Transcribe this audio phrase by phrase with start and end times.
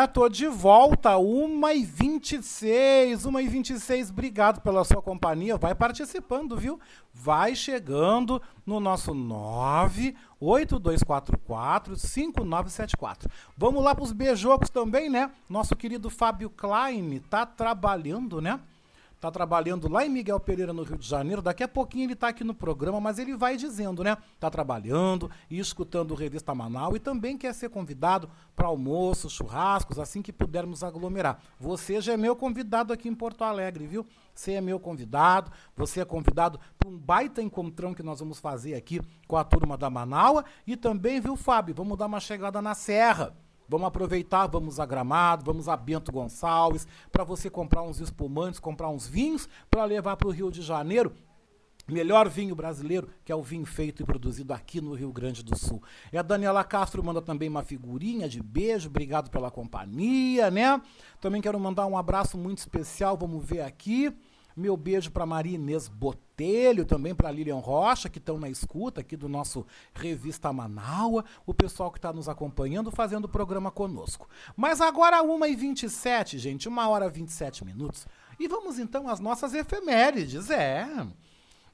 [0.00, 6.80] É, tô de volta, 1h26, 1h26, obrigado pela sua companhia, vai participando, viu?
[7.12, 9.12] Vai chegando no nosso
[10.40, 13.30] 98244-5974.
[13.54, 15.30] Vamos lá pros beijocos também, né?
[15.50, 18.58] Nosso querido Fábio Klein tá trabalhando, né?
[19.20, 21.42] Tá trabalhando lá em Miguel Pereira, no Rio de Janeiro.
[21.42, 24.16] Daqui a pouquinho ele tá aqui no programa, mas ele vai dizendo, né?
[24.38, 29.98] Tá trabalhando e escutando o Revista Manaus e também quer ser convidado para almoço, churrascos,
[29.98, 31.38] assim que pudermos aglomerar.
[31.58, 34.06] Você já é meu convidado aqui em Porto Alegre, viu?
[34.34, 38.74] Você é meu convidado, você é convidado para um baita encontrão que nós vamos fazer
[38.74, 41.74] aqui com a turma da Manaua e também, viu, Fábio?
[41.74, 43.36] Vamos dar uma chegada na Serra.
[43.70, 48.88] Vamos aproveitar, vamos a Gramado, vamos a Bento Gonçalves, para você comprar uns espumantes, comprar
[48.88, 51.12] uns vinhos, para levar para o Rio de Janeiro.
[51.86, 55.56] Melhor vinho brasileiro, que é o vinho feito e produzido aqui no Rio Grande do
[55.56, 55.80] Sul.
[56.12, 60.82] E a Daniela Castro manda também uma figurinha de beijo, obrigado pela companhia, né?
[61.20, 64.12] Também quero mandar um abraço muito especial, vamos ver aqui.
[64.60, 69.16] Meu beijo para Maria Inês Botelho, também para Lilian Rocha, que estão na escuta aqui
[69.16, 69.64] do nosso
[69.94, 74.28] Revista Manaua, o pessoal que está nos acompanhando, fazendo o programa conosco.
[74.54, 78.06] Mas agora 1h27, gente, 1 hora e 27 minutos.
[78.38, 80.86] E vamos então às nossas efemérides, é.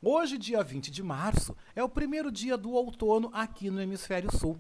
[0.01, 4.57] Hoje, dia 20 de março, é o primeiro dia do outono aqui no Hemisfério Sul.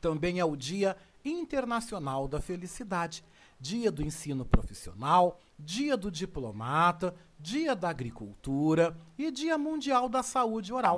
[0.00, 3.24] Também é o Dia Internacional da Felicidade,
[3.58, 10.72] Dia do Ensino Profissional, Dia do Diplomata, Dia da Agricultura e Dia Mundial da Saúde
[10.72, 10.94] Oral.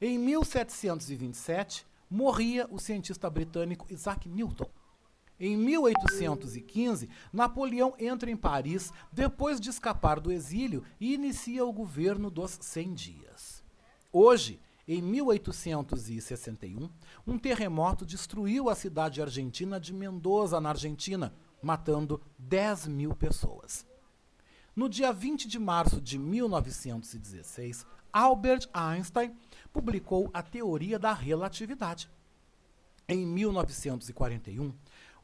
[0.00, 4.70] Em 1727, morria o cientista britânico Isaac Newton.
[5.38, 12.30] Em 1815, Napoleão entra em Paris depois de escapar do exílio e inicia o governo
[12.30, 13.62] dos 100 dias.
[14.10, 16.88] Hoje, em 1861,
[17.26, 23.84] um terremoto destruiu a cidade argentina de Mendoza, na Argentina, matando 10 mil pessoas.
[24.76, 29.34] No dia 20 de março de 1916, Albert Einstein
[29.72, 32.10] publicou a teoria da relatividade.
[33.08, 34.74] Em 1941,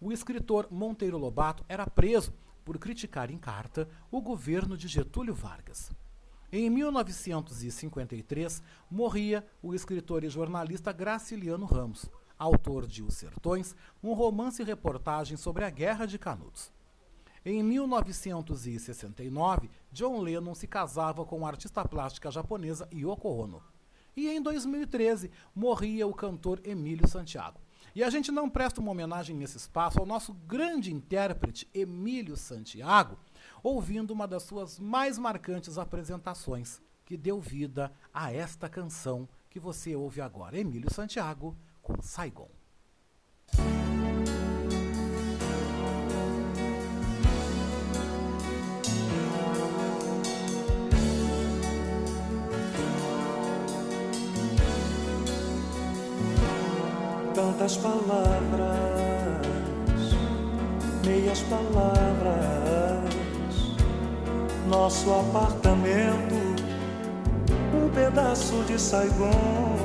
[0.01, 2.33] o escritor Monteiro Lobato era preso
[2.65, 5.93] por criticar em carta o governo de Getúlio Vargas.
[6.51, 14.63] Em 1953, morria o escritor e jornalista Graciliano Ramos, autor de Os Sertões, um romance
[14.63, 16.73] e reportagem sobre a Guerra de Canudos.
[17.45, 23.61] Em 1969, John Lennon se casava com a artista plástica japonesa Yoko Ono.
[24.17, 27.61] E em 2013, morria o cantor Emílio Santiago.
[27.97, 33.19] E a gente não presta uma homenagem nesse espaço ao nosso grande intérprete Emílio Santiago,
[33.61, 39.97] ouvindo uma das suas mais marcantes apresentações, que deu vida a esta canção que você
[39.97, 42.62] ouve agora, Emílio Santiago com Saigon.
[57.63, 58.75] Tantas palavras,
[61.07, 63.13] meias palavras
[64.69, 66.35] nosso apartamento,
[67.73, 69.77] um pedaço de Saigon.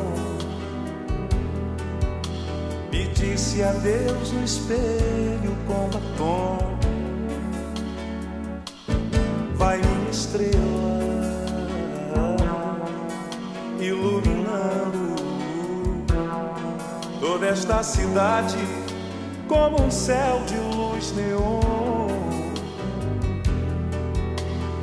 [2.91, 6.57] Me disse adeus no espelho com batom.
[9.53, 10.57] Vai minha estrela,
[13.79, 14.36] iluminando
[17.37, 18.57] toda esta cidade
[19.47, 22.07] como um céu de luz neon.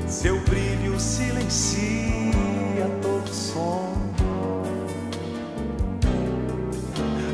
[0.07, 2.33] Seu brilho silencia
[3.03, 3.93] todo som.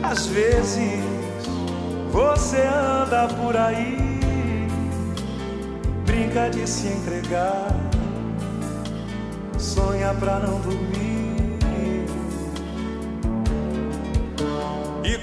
[0.02, 1.00] Às vezes
[2.11, 4.67] você anda por aí,
[6.06, 7.69] brinca de se entregar,
[9.58, 11.09] sonha pra não dormir.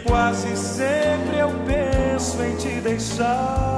[0.08, 3.78] Quase sempre eu penso em te deixar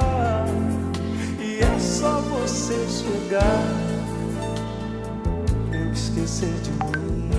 [1.62, 3.64] é só você chegar,
[5.72, 7.30] eu esquecer de mim.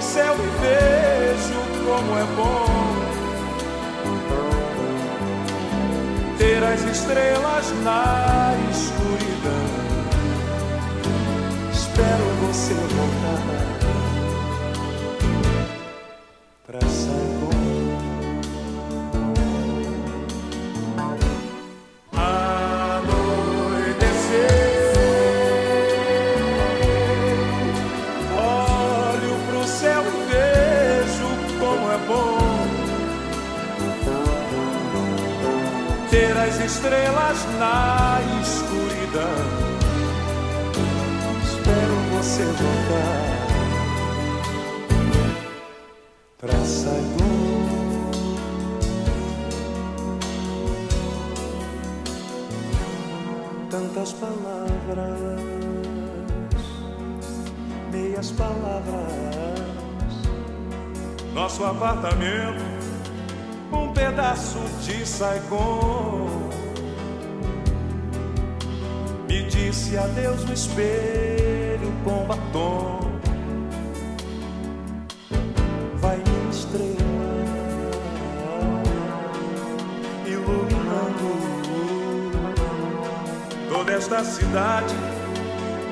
[0.00, 2.64] céu e vejo como é bom
[6.38, 8.43] ter as estrelas na
[36.84, 39.22] estrelas na escuridão.
[41.42, 43.44] Espero você voltar.
[46.36, 47.64] pra Saigon.
[53.70, 55.40] Tantas palavras,
[57.90, 59.14] meias palavras.
[61.32, 62.62] Nosso apartamento,
[63.72, 66.43] um pedaço de Saigon.
[69.34, 73.00] Me disse adeus no espelho com batom.
[75.96, 76.94] vai estrela
[80.24, 81.32] iluminando
[83.72, 84.94] toda esta cidade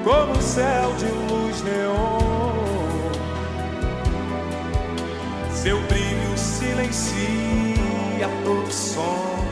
[0.05, 3.11] como um céu de luz neon.
[5.51, 9.52] Seu brilho silencia todo som.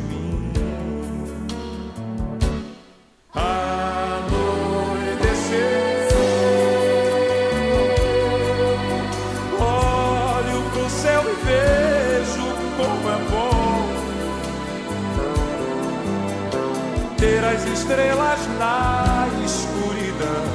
[17.91, 20.45] Estrelas na escuridão.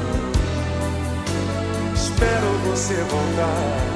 [1.94, 3.95] Espero você voltar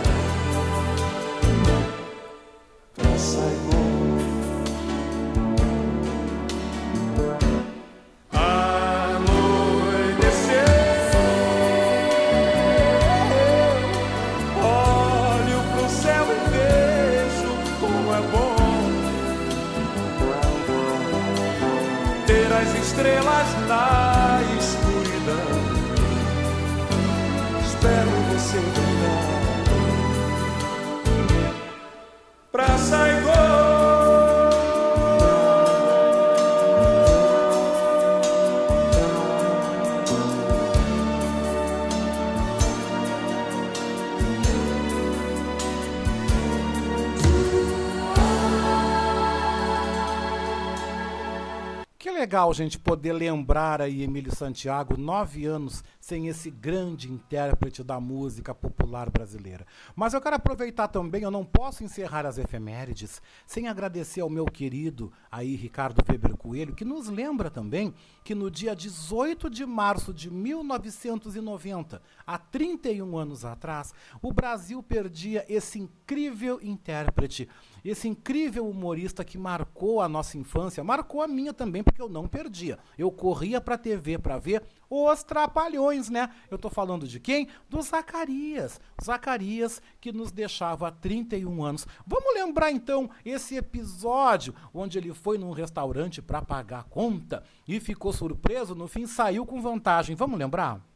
[52.30, 58.54] legal, gente, poder lembrar aí Emílio Santiago, nove anos sem esse grande intérprete da música
[58.54, 59.66] popular brasileira.
[59.96, 64.44] Mas eu quero aproveitar também, eu não posso encerrar as efemérides sem agradecer ao meu
[64.44, 70.14] querido aí Ricardo Weber Coelho, que nos lembra também que no dia 18 de março
[70.14, 77.48] de 1990, há 31 anos atrás, o Brasil perdia esse incrível intérprete,
[77.84, 82.26] esse incrível humorista que marcou a nossa infância, marcou a minha também, porque eu não
[82.28, 82.78] perdia.
[82.98, 86.30] Eu corria pra TV pra ver os Trapalhões, né?
[86.50, 87.48] Eu tô falando de quem?
[87.68, 88.80] Do Zacarias.
[89.02, 91.86] Zacarias que nos deixava há 31 anos.
[92.06, 97.78] Vamos lembrar então esse episódio onde ele foi num restaurante pra pagar a conta e
[97.78, 100.16] ficou surpreso, no fim saiu com vantagem.
[100.16, 100.89] Vamos lembrar?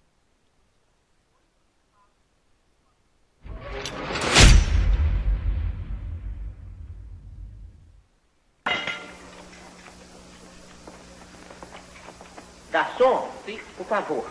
[12.74, 13.28] Garçom,
[13.78, 14.26] por favor.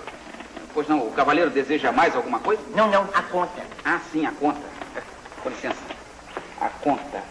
[0.73, 2.62] Pois não, o cavaleiro deseja mais alguma coisa?
[2.75, 3.63] Não, não, a conta.
[3.85, 4.59] Ah, sim, a conta.
[5.41, 5.77] Com licença.
[6.59, 7.23] A conta.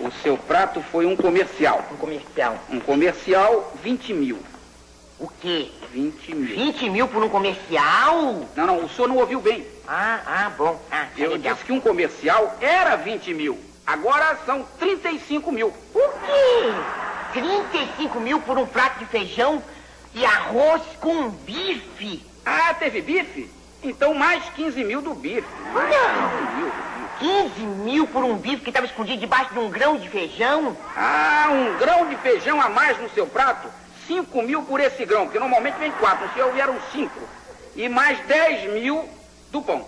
[0.00, 1.84] O seu prato foi um comercial.
[1.92, 2.58] Um comercial.
[2.68, 4.40] Um comercial, 20 mil.
[5.20, 5.70] O quê?
[5.92, 6.56] 20 mil.
[6.56, 8.48] 20 mil por um comercial?
[8.56, 9.64] Não, não, o senhor não ouviu bem.
[9.86, 10.80] Ah, ah, bom.
[10.90, 11.54] Ah, tá Eu legal.
[11.54, 13.56] disse que um comercial era 20 mil.
[13.86, 15.68] Agora são 35 mil.
[15.68, 16.74] O quê?
[17.32, 19.62] 35 mil por um prato de feijão
[20.14, 22.24] e arroz com bife?
[22.44, 23.50] Ah, teve bife?
[23.82, 25.46] Então mais 15 mil do bife.
[25.72, 26.30] Mais Não.
[26.30, 26.72] 15 mil.
[27.20, 30.76] 15 mil por um bife que estava escondido debaixo de um grão de feijão?
[30.96, 33.68] Ah, um grão de feijão a mais no seu prato?
[34.06, 36.26] 5 mil por esse grão, porque normalmente vem 4.
[36.26, 37.10] No seu vieram 5.
[37.76, 39.08] E mais 10 mil
[39.50, 39.86] do pão.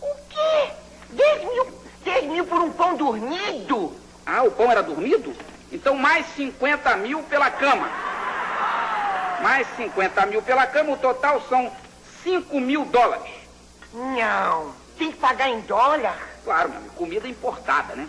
[0.00, 0.70] O quê?
[1.10, 1.66] 10 mil,
[2.04, 3.92] 10 mil por um pão dormido?
[4.24, 5.34] Ah, o pão era dormido?
[5.72, 7.88] Então mais 50 mil pela cama.
[9.42, 11.72] Mais 50 mil pela cama, o total são
[12.22, 13.30] 5 mil dólares.
[13.92, 14.72] Não.
[14.98, 16.16] Tem que pagar em dólar?
[16.44, 18.06] Claro, meu amigo, comida importada, né?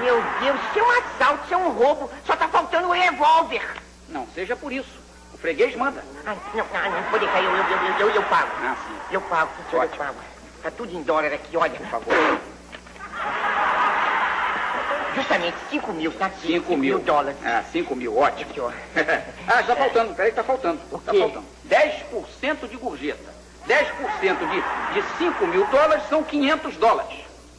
[0.00, 2.10] Meu Deus, isso é um assalto, isso é um roubo.
[2.24, 3.62] Só tá faltando o revólver.
[4.08, 4.88] Não seja por isso.
[5.32, 6.02] O freguês manda.
[6.24, 7.64] Ai, não, não, não pode cair, eu, eu,
[7.98, 8.50] eu, eu, eu pago.
[8.62, 8.96] Ah, sim.
[9.10, 10.18] Eu pago, senhor, eu pago.
[10.62, 11.78] Tá tudo em dólar aqui, olha.
[11.78, 12.14] Por favor.
[15.14, 16.46] Justamente, 5 mil, tá aqui.
[16.46, 16.98] 5 mil.
[16.98, 17.38] dólares.
[17.44, 18.50] Ah, 5 mil, ótimo.
[18.50, 18.70] Aqui, ó.
[19.48, 20.80] ah, está faltando, peraí, está faltando.
[20.92, 21.18] Está quê?
[21.18, 21.46] faltando.
[21.68, 23.34] 10% de gorjeta.
[23.68, 27.18] 10% de, de 5 mil dólares são 500 dólares.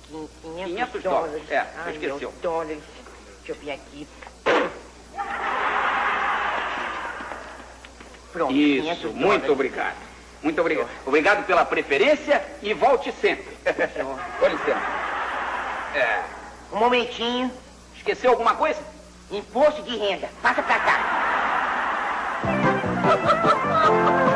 [0.09, 1.03] 500, 500 dólares.
[1.03, 2.17] dólares, é, Ai, esqueceu.
[2.19, 2.83] meu, dólares.
[3.43, 4.07] Deixa eu ver aqui.
[8.31, 9.25] Pronto, 500 Isso, dólares.
[9.25, 9.95] muito obrigado.
[10.43, 10.89] Muito obrigado.
[11.05, 13.57] Obrigado pela preferência e volte sempre.
[14.39, 15.05] Com licença.
[15.95, 16.21] É,
[16.75, 17.49] Um momentinho.
[17.95, 18.81] esqueceu alguma coisa?
[19.31, 20.27] Imposto de renda.
[20.41, 20.99] Passa pra cá.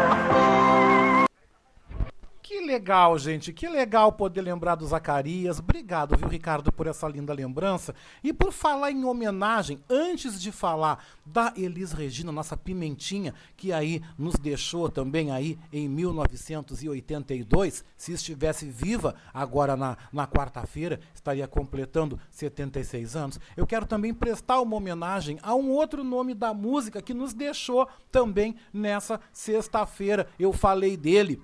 [2.50, 3.53] Que legal, gente.
[3.53, 5.60] Que legal poder lembrar do Zacarias.
[5.60, 7.94] Obrigado, viu, Ricardo, por essa linda lembrança.
[8.24, 14.01] E por falar em homenagem, antes de falar da Elis Regina, nossa pimentinha, que aí
[14.18, 22.20] nos deixou também aí em 1982, se estivesse viva agora na, na quarta-feira, estaria completando
[22.32, 23.39] 76 anos.
[23.56, 27.88] Eu quero também prestar uma homenagem a um outro nome da música que nos deixou
[28.12, 30.25] também nessa sexta-feira.
[30.39, 31.39] Eu falei dele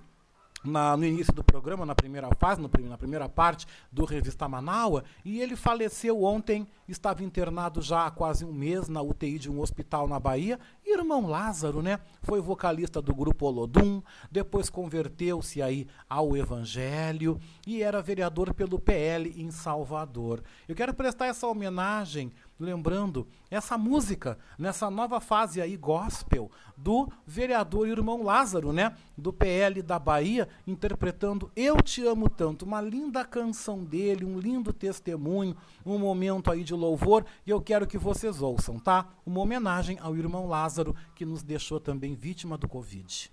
[0.65, 5.03] na, no início do programa, na primeira fase, no, na primeira parte do Revista Manaua,
[5.23, 9.59] e ele faleceu ontem, estava internado já há quase um mês na UTI de um
[9.59, 10.59] hospital na Bahia.
[10.85, 11.99] Irmão Lázaro, né?
[12.21, 19.33] Foi vocalista do grupo Olodum, depois converteu-se aí ao Evangelho e era vereador pelo PL
[19.35, 20.43] em Salvador.
[20.67, 27.87] Eu quero prestar essa homenagem lembrando essa música nessa nova fase aí gospel do vereador
[27.87, 33.83] irmão Lázaro, né, do PL da Bahia, interpretando Eu te amo tanto, uma linda canção
[33.83, 38.79] dele, um lindo testemunho, um momento aí de louvor, e eu quero que vocês ouçam,
[38.79, 39.07] tá?
[39.25, 43.31] Uma homenagem ao irmão Lázaro que nos deixou também vítima do Covid.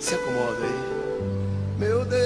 [0.00, 1.78] Se acomoda aí.
[1.78, 2.17] Meu Deus,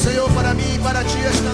[0.00, 1.49] Senhor para mim e para ti esta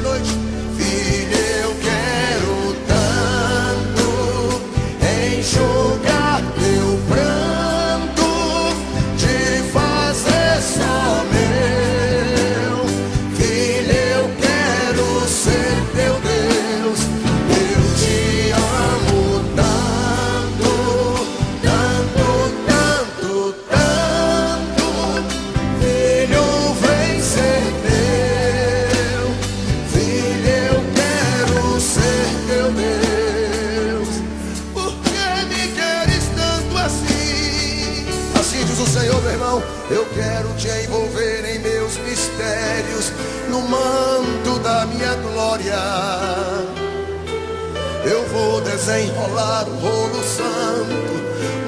[48.86, 50.94] desenrolar o rolo santo,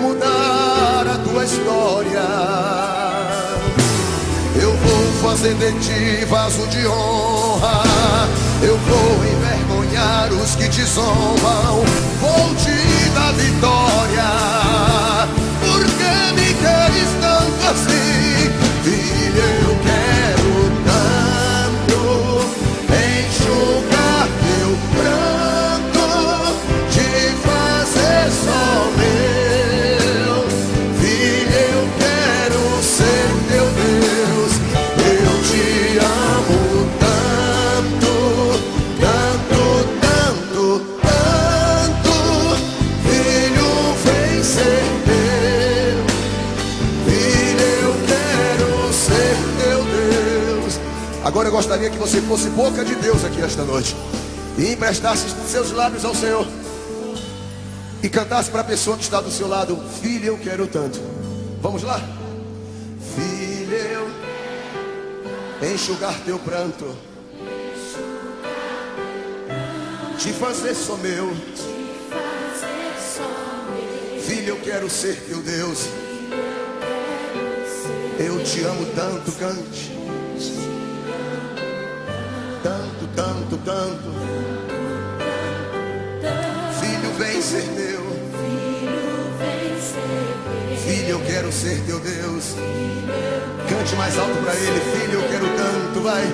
[0.01, 2.23] mudar a tua história.
[4.55, 7.83] Eu vou fazer de ti vaso de honra.
[8.63, 11.83] Eu vou envergonhar os que te zombam.
[12.21, 14.31] Vou te dar vitória.
[15.61, 18.49] Por que me queres tanto assim?
[18.85, 20.38] Filho, eu quero
[51.59, 53.97] gostaria que você fosse boca de Deus aqui esta noite
[54.57, 56.47] e emprestasse seus lábios ao Senhor
[58.01, 61.01] e cantasse para a pessoa que está do seu lado: Filho, eu quero tanto.
[61.61, 62.01] Vamos lá?
[63.17, 64.09] Filho, eu
[65.75, 66.97] enxugar teu pranto,
[70.17, 71.35] te fazer só meu.
[74.25, 75.89] Filho, eu quero ser teu Deus.
[78.17, 79.98] Eu te amo tanto, cante.
[82.63, 84.09] Tanto, tanto, tanto.
[86.81, 87.99] Filho, vem ser meu.
[90.77, 92.55] Filho, eu quero ser teu Deus.
[93.69, 94.81] Cante mais alto para ele.
[94.81, 96.25] Filho, eu quero tanto, vai.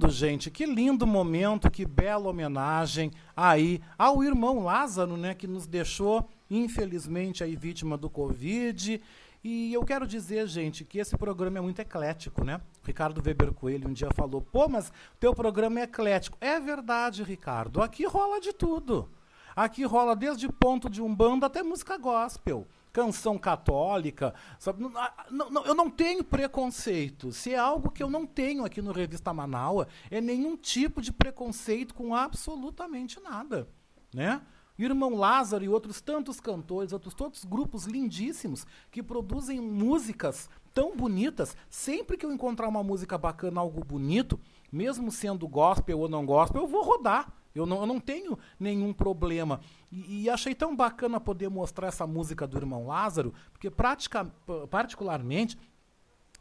[0.00, 5.66] Lindo, gente, que lindo momento, que bela homenagem aí ao irmão Lázaro, né, que nos
[5.66, 9.00] deixou, infelizmente, aí vítima do Covid.
[9.44, 12.60] E eu quero dizer, gente, que esse programa é muito eclético, né?
[12.82, 16.36] Ricardo Weber Coelho um dia falou: pô, mas teu programa é eclético.
[16.40, 19.08] É verdade, Ricardo, aqui rola de tudo.
[19.56, 24.34] Aqui rola desde ponto de umbanda até música gospel canção católica.
[24.58, 24.84] Sabe?
[24.94, 27.32] Ah, não, não, eu não tenho preconceito.
[27.32, 31.12] Se é algo que eu não tenho aqui no Revista Manaua, é nenhum tipo de
[31.12, 33.68] preconceito com absolutamente nada.
[34.12, 34.40] Né?
[34.78, 41.56] Irmão Lázaro e outros tantos cantores, outros tantos grupos lindíssimos que produzem músicas tão bonitas.
[41.68, 44.40] Sempre que eu encontrar uma música bacana, algo bonito,
[44.72, 47.32] mesmo sendo gospel ou não gospel, eu vou rodar.
[47.54, 49.60] Eu não, eu não tenho nenhum problema.
[49.90, 54.24] E, e, achei tão bacana poder mostrar essa música do irmão Lázaro, porque pratica,
[54.70, 55.58] particularmente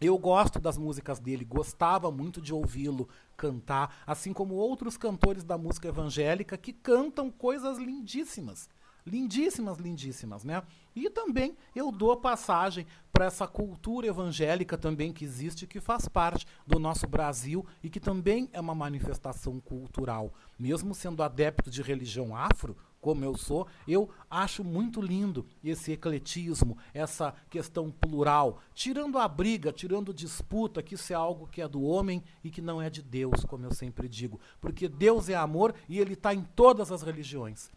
[0.02, 5.58] eu gosto das músicas dele, gostava muito de ouvi-lo cantar, assim como outros cantores da
[5.58, 8.70] música evangélica que cantam coisas lindíssimas.
[9.06, 10.62] Lindíssimas, lindíssimas, né?
[11.00, 16.46] E também eu dou passagem para essa cultura evangélica também que existe, que faz parte
[16.68, 20.34] do nosso Brasil e que também é uma manifestação cultural.
[20.60, 26.78] Mesmo sendo adepto de religião afro, como eu sou, eu acho muito lindo esse ecletismo,
[26.94, 31.82] essa questão plural, tirando a briga, tirando disputa, que isso é algo que é do
[31.82, 34.38] homem e que não é de Deus, como eu sempre digo.
[34.60, 37.72] Porque Deus é amor e ele está em todas as religiões.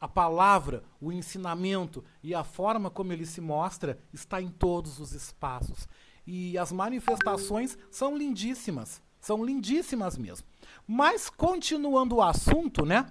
[0.00, 5.12] A palavra, o ensinamento e a forma como ele se mostra está em todos os
[5.12, 5.88] espaços.
[6.26, 10.46] E as manifestações são lindíssimas, são lindíssimas mesmo.
[10.86, 13.06] Mas continuando o assunto, né?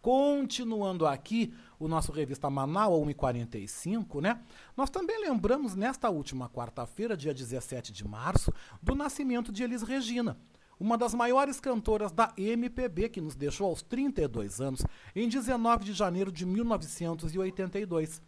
[0.00, 4.40] Continuando aqui o nosso revista Manaus 145, né?
[4.76, 10.36] Nós também lembramos nesta última quarta-feira, dia 17 de março, do nascimento de Elis Regina,
[10.82, 15.92] uma das maiores cantoras da MPB, que nos deixou aos 32 anos, em 19 de
[15.92, 18.20] janeiro de 1982.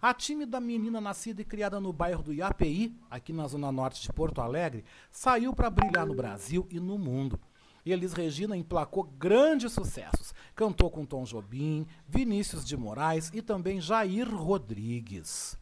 [0.00, 4.10] A tímida menina nascida e criada no bairro do Iapi, aqui na zona norte de
[4.14, 7.38] Porto Alegre, saiu para brilhar no Brasil e no mundo.
[7.84, 10.32] Elis Regina emplacou grandes sucessos.
[10.54, 15.58] Cantou com Tom Jobim, Vinícius de Moraes e também Jair Rodrigues.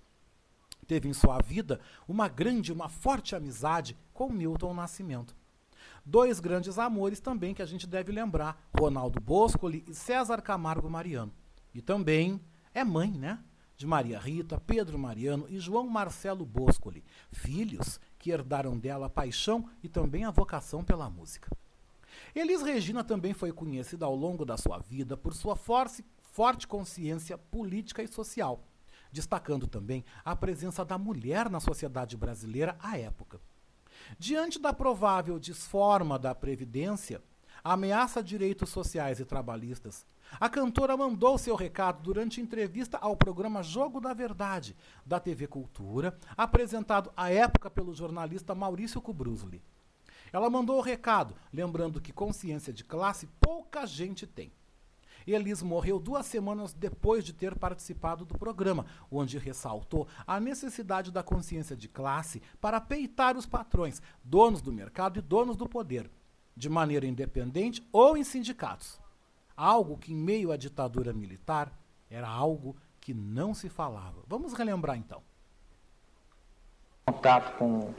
[0.87, 5.38] Teve em sua vida uma grande, uma forte amizade com Milton Nascimento.
[6.11, 11.31] Dois grandes amores também que a gente deve lembrar: Ronaldo Boscoli e César Camargo Mariano.
[11.75, 12.41] E também
[12.73, 13.39] é mãe, né?
[13.77, 19.69] De Maria Rita, Pedro Mariano e João Marcelo Boscoli, filhos que herdaram dela a paixão
[19.83, 21.55] e também a vocação pela música.
[22.35, 27.37] Elis Regina também foi conhecida ao longo da sua vida por sua forte, forte consciência
[27.37, 28.65] política e social,
[29.13, 33.39] destacando também a presença da mulher na sociedade brasileira à época.
[34.17, 37.21] Diante da provável desforma da Previdência,
[37.65, 40.07] ameaça direitos sociais e trabalhistas,
[40.39, 46.17] a cantora mandou seu recado durante entrevista ao programa Jogo da Verdade, da TV Cultura,
[46.37, 49.63] apresentado à época pelo jornalista Maurício Kubrusli.
[50.33, 54.53] Ela mandou o recado, lembrando que consciência de classe pouca gente tem.
[55.33, 61.23] Elis morreu duas semanas depois de ter participado do programa, onde ressaltou a necessidade da
[61.23, 66.11] consciência de classe para peitar os patrões, donos do mercado e donos do poder,
[66.57, 69.01] de maneira independente ou em sindicatos.
[69.57, 71.73] Algo que, em meio à ditadura militar,
[72.09, 74.23] era algo que não se falava.
[74.27, 75.23] Vamos relembrar então.
[77.07, 77.95] Contato com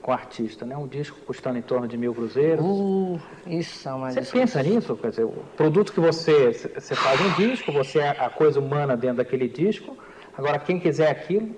[0.00, 0.76] com o artista, né?
[0.76, 2.64] Um disco custando em torno de mil cruzeiros.
[2.64, 4.96] Uh, isso é uma Você pensa nisso?
[4.96, 8.96] Quer dizer, o produto que você, você faz um disco, você é a coisa humana
[8.96, 9.96] dentro daquele disco.
[10.36, 11.54] Agora, quem quiser aquilo,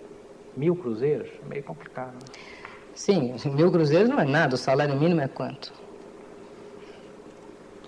[0.56, 2.14] mil cruzeiros, é meio complicado.
[2.14, 2.20] Né?
[2.94, 4.54] Sim, mil cruzeiros não é nada.
[4.54, 5.72] O salário mínimo é quanto?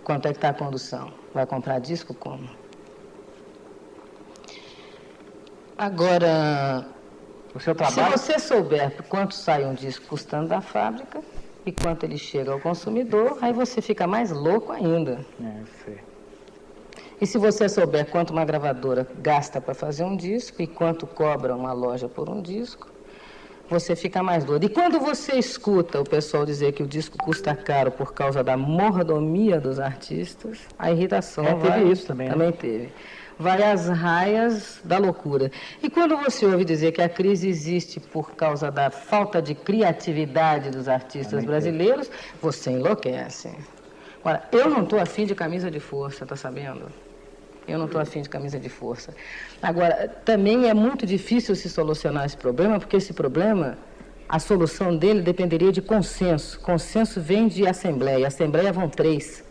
[0.04, 1.12] Quanto é que está a condução?
[1.32, 2.48] Vai comprar disco como?
[5.78, 6.86] Agora,
[7.54, 8.18] o seu trabalho...
[8.18, 11.20] Se você souber quanto sai um disco custando da fábrica
[11.66, 15.24] e quanto ele chega ao consumidor, aí você fica mais louco ainda.
[15.40, 15.52] É,
[15.84, 15.98] sei.
[17.20, 21.54] E se você souber quanto uma gravadora gasta para fazer um disco e quanto cobra
[21.54, 22.88] uma loja por um disco,
[23.70, 24.64] você fica mais doido.
[24.64, 28.56] E quando você escuta o pessoal dizer que o disco custa caro por causa da
[28.56, 32.32] mordomia dos artistas, a irritação É, teve vai, isso também, né?
[32.34, 32.92] também teve.
[33.38, 35.51] Vai às raias da loucura.
[35.83, 40.71] E quando você ouve dizer que a crise existe por causa da falta de criatividade
[40.71, 43.51] dos artistas brasileiros, você enlouquece.
[44.21, 46.87] Agora, eu não estou afim de camisa de força, tá sabendo?
[47.66, 49.14] Eu não estou afim de camisa de força.
[49.61, 53.79] Agora, também é muito difícil se solucionar esse problema, porque esse problema,
[54.29, 56.61] a solução dele dependeria de consenso.
[56.61, 58.27] Consenso vem de assembleia.
[58.27, 59.45] Assembleia vão três.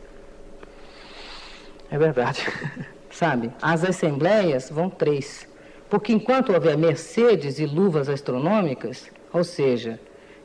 [1.90, 2.46] É verdade.
[3.12, 3.52] Sabe?
[3.62, 5.48] As assembleias vão três.
[5.90, 10.00] Porque enquanto houver Mercedes e luvas astronômicas, ou seja,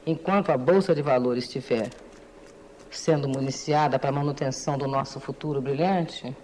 [0.04, 1.88] enquanto a Bolsa de Valores estiver
[2.90, 6.36] sendo municiada para a manutenção do nosso futuro brilhante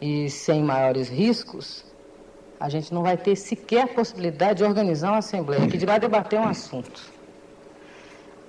[0.00, 1.84] e sem maiores riscos,
[2.60, 6.46] a gente não vai ter sequer possibilidade de organizar uma assembleia que dirá debater um
[6.46, 7.12] assunto.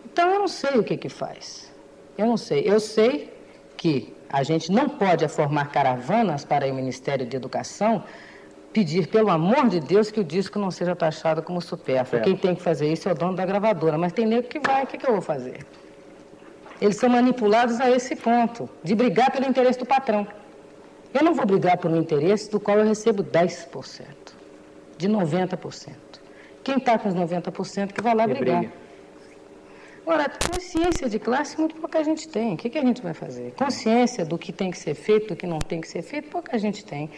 [0.05, 1.71] Então eu não sei o que que faz.
[2.17, 2.63] Eu não sei.
[2.65, 3.31] Eu sei
[3.77, 8.03] que a gente não pode formar caravanas para o Ministério de Educação
[8.71, 12.21] pedir, pelo amor de Deus, que o disco não seja taxado como supérfluo.
[12.21, 13.97] Quem tem que fazer isso é o dono da gravadora.
[13.97, 15.65] Mas tem nego que vai, o que, que eu vou fazer?
[16.79, 20.27] Eles são manipulados a esse ponto, de brigar pelo interesse do patrão.
[21.13, 24.05] Eu não vou brigar por um interesse do qual eu recebo 10%,
[24.97, 25.95] de 90%.
[26.63, 28.59] Quem está com os 90% que vai lá brigar.
[28.59, 28.73] briga.
[30.09, 32.55] Agora, consciência de classe, muito pouca gente tem.
[32.55, 33.51] O que, que a gente vai fazer?
[33.51, 36.57] Consciência do que tem que ser feito, do que não tem que ser feito, pouca
[36.57, 37.11] gente tem.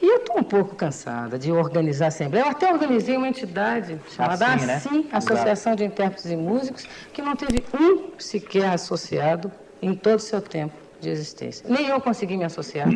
[0.00, 2.44] E eu estou um pouco cansada de organizar assembleia.
[2.44, 4.74] Eu até organizei uma entidade chamada Assim, né?
[4.76, 10.22] ASSIM, Associação de Intérpretes e Músicos, que não teve um sequer associado em todo o
[10.22, 11.66] seu tempo de existência.
[11.68, 12.88] Nem eu consegui me associar,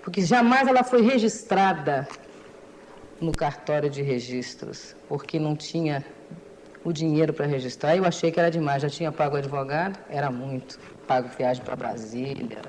[0.00, 2.06] porque jamais ela foi registrada
[3.20, 6.04] no cartório de registros, porque não tinha
[6.84, 7.96] o dinheiro para registrar.
[7.96, 10.78] Eu achei que era demais, já tinha pago o advogado, era muito.
[11.06, 12.60] Pago viagem para Brasília,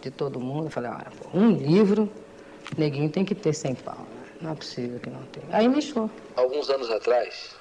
[0.00, 0.66] de todo mundo.
[0.66, 2.10] Eu falei, olha, um livro,
[2.76, 3.98] neguinho tem que ter 100 pau.
[3.98, 4.26] né?
[4.40, 5.46] Não é possível que não tenha.
[5.50, 5.80] Aí me.
[6.34, 7.54] Alguns anos atrás,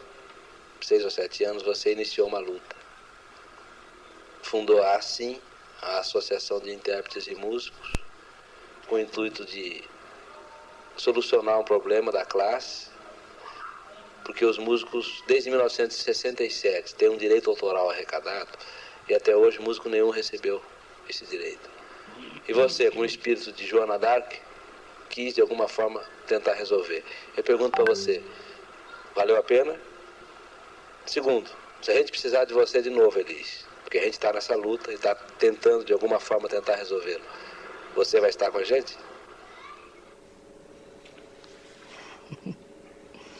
[0.82, 2.76] seis ou sete anos, você iniciou uma luta.
[4.42, 5.40] Fundou a ASSIM,
[5.82, 7.94] a Associação de Intérpretes e Músicos,
[8.88, 9.84] com o intuito de
[10.96, 12.88] solucionar um problema da classe,
[14.26, 18.50] porque os músicos, desde 1967, têm um direito autoral arrecadado
[19.08, 20.62] e até hoje músico nenhum recebeu
[21.08, 21.70] esse direito.
[22.48, 24.34] E você, com o espírito de Joana Dark,
[25.10, 27.04] quis de alguma forma tentar resolver.
[27.38, 28.22] Eu pergunto para você,
[29.16, 29.80] valeu a pena?
[31.06, 31.50] Segundo,
[31.82, 34.92] se a gente precisar de você de novo, Elis, porque a gente está nessa luta
[34.92, 37.24] e está tentando de alguma forma tentar resolvê-lo,
[37.96, 38.98] você vai estar com a gente?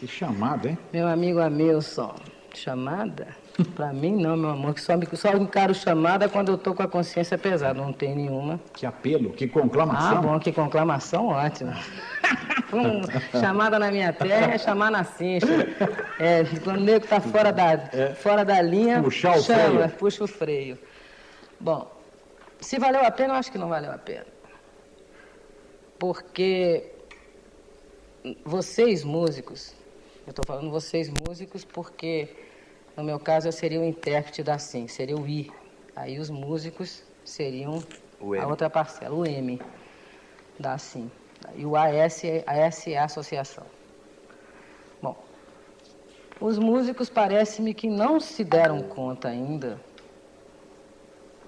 [0.06, 0.78] Que chamada, hein?
[0.94, 2.14] Meu amigo Amilson,
[2.54, 3.26] chamada?
[3.74, 6.84] Pra mim não, meu amor, que só, me- só encaro chamada quando eu tô com
[6.84, 8.60] a consciência pesada, não tem nenhuma.
[8.76, 10.22] Que apelo, que Ah, conclamação.
[10.22, 11.72] bom, que conclamação, ótimo.
[12.74, 13.04] Hum,
[13.40, 15.46] chamada na minha terra é chamar na cincha.
[16.20, 17.78] É, quando o nego tá fora da,
[18.16, 19.90] fora da linha, Puxar o chama, freio.
[19.92, 20.78] puxa o freio.
[21.60, 21.90] Bom,
[22.60, 24.26] se valeu a pena, eu acho que não valeu a pena.
[25.98, 26.92] Porque
[28.44, 29.74] vocês músicos,
[30.26, 32.30] eu estou falando vocês músicos porque
[32.98, 35.52] no meu caso eu seria o intérprete da SIM, seria o I.
[35.96, 37.84] Aí os músicos seriam
[38.20, 39.62] O a outra parcela, o M
[40.60, 41.12] da SIM.
[41.56, 43.66] E o AS, AS é a associação.
[45.02, 45.16] Bom,
[46.40, 49.80] os músicos parece-me que não se deram conta ainda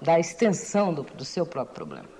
[0.00, 2.17] da extensão do, do seu próprio problema.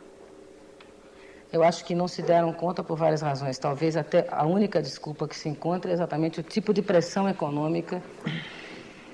[1.52, 3.56] Eu acho que não se deram conta por várias razões.
[3.58, 8.02] Talvez até a única desculpa que se encontra é exatamente o tipo de pressão econômica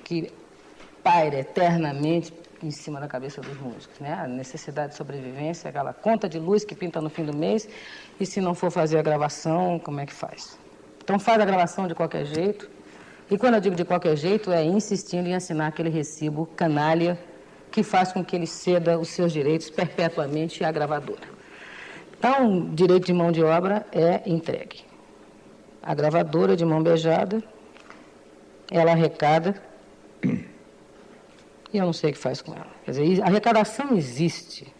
[0.03, 0.31] que
[1.01, 4.13] paira eternamente em cima da cabeça dos músicos, né?
[4.13, 7.67] A necessidade de sobrevivência, aquela conta de luz que pinta no fim do mês,
[8.19, 10.57] e se não for fazer a gravação, como é que faz?
[11.03, 12.69] Então faz a gravação de qualquer jeito,
[13.29, 17.19] e quando eu digo de qualquer jeito, é insistindo em assinar aquele recibo canalha
[17.71, 21.34] que faz com que ele ceda os seus direitos perpetuamente à gravadora.
[22.27, 24.83] Então, direito de mão de obra é entregue.
[25.79, 27.43] A gravadora de mão beijada,
[28.71, 29.61] ela arrecada
[31.71, 32.65] e eu não sei o que faz com ela.
[32.83, 34.73] Quer dizer, a arrecadação existe.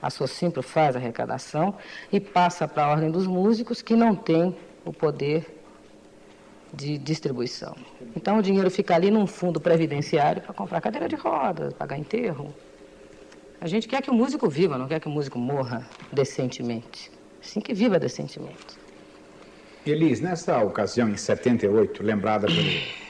[0.00, 1.74] A Socimpro faz a arrecadação
[2.12, 5.64] e passa para a ordem dos músicos que não tem o poder
[6.72, 7.74] de distribuição.
[8.14, 12.54] Então o dinheiro fica ali num fundo previdenciário para comprar cadeira de rodas, pagar enterro.
[13.60, 17.10] A gente quer que o músico viva, não quer que o músico morra decentemente.
[17.40, 18.78] Sim que viva decentemente.
[19.86, 23.04] Elis, nessa ocasião, em 78, lembrada pelo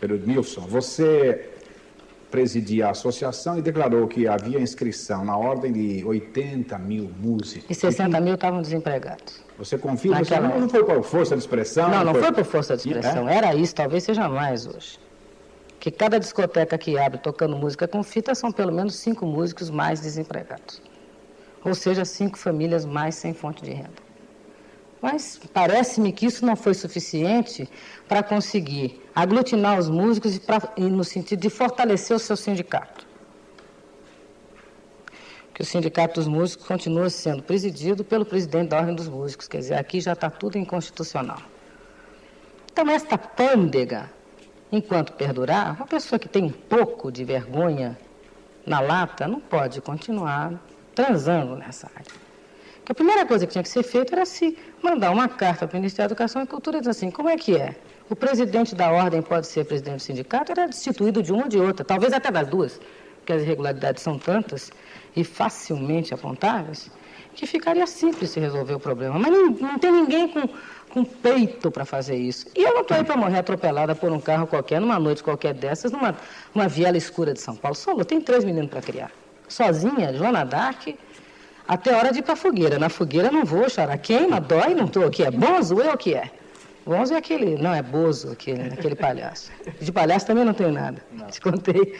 [0.00, 1.50] pelo Nilson, você
[2.30, 7.68] presidia a associação e declarou que havia inscrição na ordem de 80 mil músicos.
[7.68, 9.42] E 60 mil estavam desempregados.
[9.58, 10.58] Você confirma Naquela isso?
[10.58, 11.90] Não foi por força de expressão?
[11.90, 13.28] Não, não foi por força de expressão.
[13.28, 13.36] É?
[13.36, 14.98] Era isso, talvez seja mais hoje.
[15.80, 20.00] Que cada discoteca que abre tocando música com fita são pelo menos cinco músicos mais
[20.00, 20.80] desempregados.
[21.64, 24.10] Ou seja, cinco famílias mais sem fonte de renda.
[25.00, 27.68] Mas parece-me que isso não foi suficiente
[28.06, 33.08] para conseguir aglutinar os músicos e, pra, e no sentido de fortalecer o seu sindicato.
[35.54, 39.58] Que o Sindicato dos Músicos continua sendo presidido pelo presidente da Ordem dos Músicos, quer
[39.58, 41.42] dizer, aqui já está tudo inconstitucional.
[42.72, 44.10] Então, esta pândega,
[44.72, 47.98] enquanto perdurar, uma pessoa que tem um pouco de vergonha
[48.66, 50.52] na lata não pode continuar
[50.94, 52.30] transando nessa área.
[52.88, 55.80] A primeira coisa que tinha que ser feita era se mandar uma carta para o
[55.80, 57.76] Ministério da Educação e Cultura dizendo assim, como é que é?
[58.08, 60.50] O presidente da ordem pode ser presidente do sindicato?
[60.50, 62.80] Era destituído de uma ou de outra, talvez até das duas,
[63.18, 64.72] porque as irregularidades são tantas
[65.14, 66.90] e facilmente apontáveis,
[67.34, 69.16] que ficaria simples se resolver o problema.
[69.18, 70.48] Mas não, não tem ninguém com,
[70.90, 72.46] com peito para fazer isso.
[72.54, 75.54] E eu não estou aí para morrer atropelada por um carro qualquer, numa noite qualquer
[75.54, 76.14] dessas, numa,
[76.54, 77.76] numa viela escura de São Paulo.
[77.76, 79.10] Solo, tem três meninos para criar.
[79.48, 80.88] Sozinha, Joana Dark
[81.66, 82.78] até hora de ir para fogueira.
[82.78, 83.96] Na fogueira não vou chorar.
[83.98, 85.22] Queima, dói, não estou aqui.
[85.22, 85.80] É bonzo?
[85.80, 86.30] Eu que é?
[86.84, 89.52] Bonzo é aquele, não é bozo, aquele, aquele palhaço.
[89.80, 91.00] De palhaço também não tem nada.
[91.12, 91.26] Não.
[91.28, 91.94] Te contei.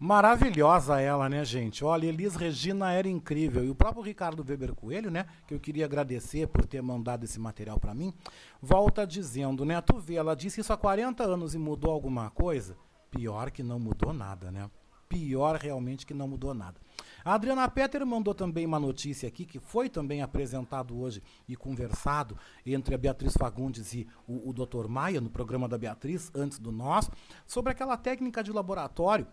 [0.00, 1.84] Maravilhosa ela, né, gente?
[1.84, 3.64] Olha, Elis Regina era incrível.
[3.64, 7.38] E o próprio Ricardo Weber Coelho, né, que eu queria agradecer por ter mandado esse
[7.38, 8.12] material para mim,
[8.60, 12.76] volta dizendo, né, tu vê, ela disse isso há 40 anos e mudou alguma coisa?
[13.10, 14.68] Pior que não mudou nada, né?
[15.08, 16.80] Pior realmente que não mudou nada.
[17.24, 22.36] A Adriana Petter mandou também uma notícia aqui, que foi também apresentado hoje e conversado
[22.66, 24.88] entre a Beatriz Fagundes e o, o Dr.
[24.88, 27.12] Maia, no programa da Beatriz, antes do nosso,
[27.46, 29.26] sobre aquela técnica de laboratório,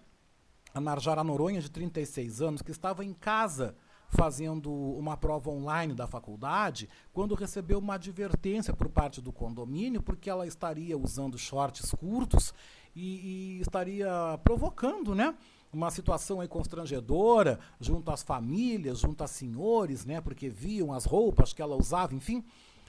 [0.73, 3.75] a Narjara Noronha, de 36 anos, que estava em casa
[4.10, 10.29] fazendo uma prova online da faculdade, quando recebeu uma advertência por parte do condomínio, porque
[10.29, 12.53] ela estaria usando shorts curtos
[12.95, 14.10] e, e estaria
[14.43, 15.36] provocando, né?
[15.71, 21.53] uma situação aí constrangedora junto às famílias, junto a senhores, né, porque viam as roupas
[21.53, 22.43] que ela usava, enfim.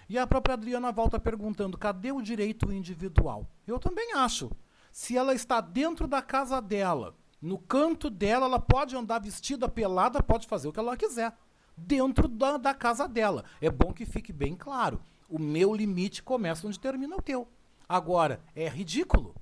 [0.09, 3.47] E a própria Adriana volta perguntando: cadê o direito individual?
[3.67, 4.51] Eu também acho.
[4.91, 10.23] Se ela está dentro da casa dela, no canto dela, ela pode andar vestida pelada,
[10.23, 11.35] pode fazer o que ela quiser.
[11.77, 13.45] Dentro da, da casa dela.
[13.61, 15.01] É bom que fique bem claro.
[15.29, 17.49] O meu limite começa onde termina o teu.
[17.89, 19.35] Agora, é ridículo.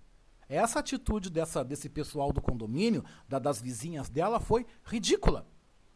[0.48, 5.46] Essa atitude dessa, desse pessoal do condomínio, da, das vizinhas dela, foi ridícula.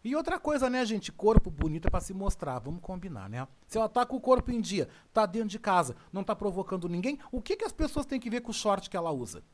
[0.04, 1.12] E outra coisa, né, gente?
[1.12, 3.46] Corpo bonito é pra se mostrar, vamos combinar, né?
[3.68, 6.88] Se ela tá com o corpo em dia, tá dentro de casa, não tá provocando
[6.88, 9.44] ninguém, o que, que as pessoas têm que ver com o short que ela usa?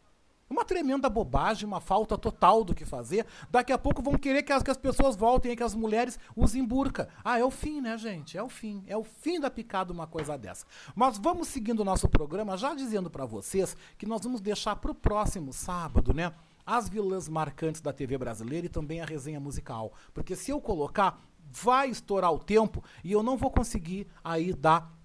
[0.49, 3.27] Uma tremenda bobagem, uma falta total do que fazer.
[3.51, 6.65] Daqui a pouco vão querer que as, que as pessoas voltem, que as mulheres usem
[6.65, 7.09] burca.
[7.23, 8.39] Ah, é o fim, né, gente?
[8.39, 8.83] É o fim.
[8.87, 10.65] É o fim da picada uma coisa dessa.
[10.95, 14.91] Mas vamos seguindo o nosso programa, já dizendo para vocês que nós vamos deixar para
[14.91, 16.33] o próximo sábado, né?
[16.65, 19.93] As vilãs marcantes da TV brasileira e também a resenha musical.
[20.15, 24.98] Porque se eu colocar, vai estourar o tempo e eu não vou conseguir aí dar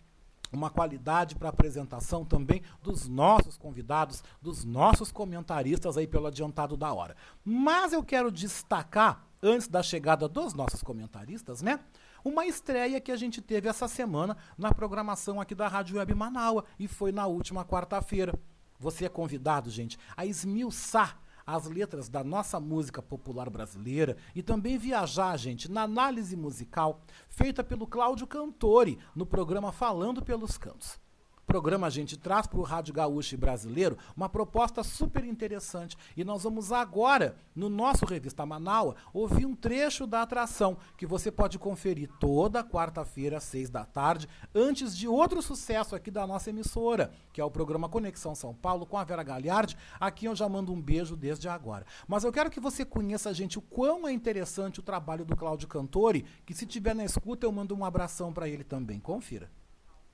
[0.56, 6.94] uma qualidade para apresentação também dos nossos convidados, dos nossos comentaristas aí pelo adiantado da
[6.94, 7.16] hora.
[7.44, 11.80] Mas eu quero destacar, antes da chegada dos nossos comentaristas, né?
[12.24, 16.64] Uma estreia que a gente teve essa semana na programação aqui da Rádio Web Manaua
[16.80, 18.34] e foi na última quarta-feira.
[18.80, 24.78] Você é convidado, gente, a esmiuçar as letras da nossa música popular brasileira e também
[24.78, 31.03] viajar, gente, na análise musical feita pelo Cláudio Cantori no programa Falando pelos Cantos
[31.46, 35.98] programa a gente traz para o Rádio Gaúcho Brasileiro uma proposta super interessante.
[36.16, 41.32] E nós vamos agora, no nosso Revista Manaus, ouvir um trecho da atração que você
[41.32, 46.50] pode conferir toda quarta-feira, às seis da tarde, antes de outro sucesso aqui da nossa
[46.50, 49.78] emissora, que é o programa Conexão São Paulo com a Vera Galhardi.
[50.00, 51.86] Aqui eu já mando um beijo desde agora.
[52.08, 55.68] Mas eu quero que você conheça, gente, o quão é interessante o trabalho do Cláudio
[55.68, 59.00] Cantori, que se tiver na escuta eu mando um abração para ele também.
[59.00, 59.50] Confira.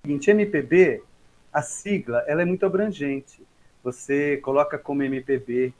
[0.03, 1.03] Seguinte, MPB
[1.51, 3.45] a sigla ela é muito abrangente.
[3.83, 5.73] Você coloca como MPB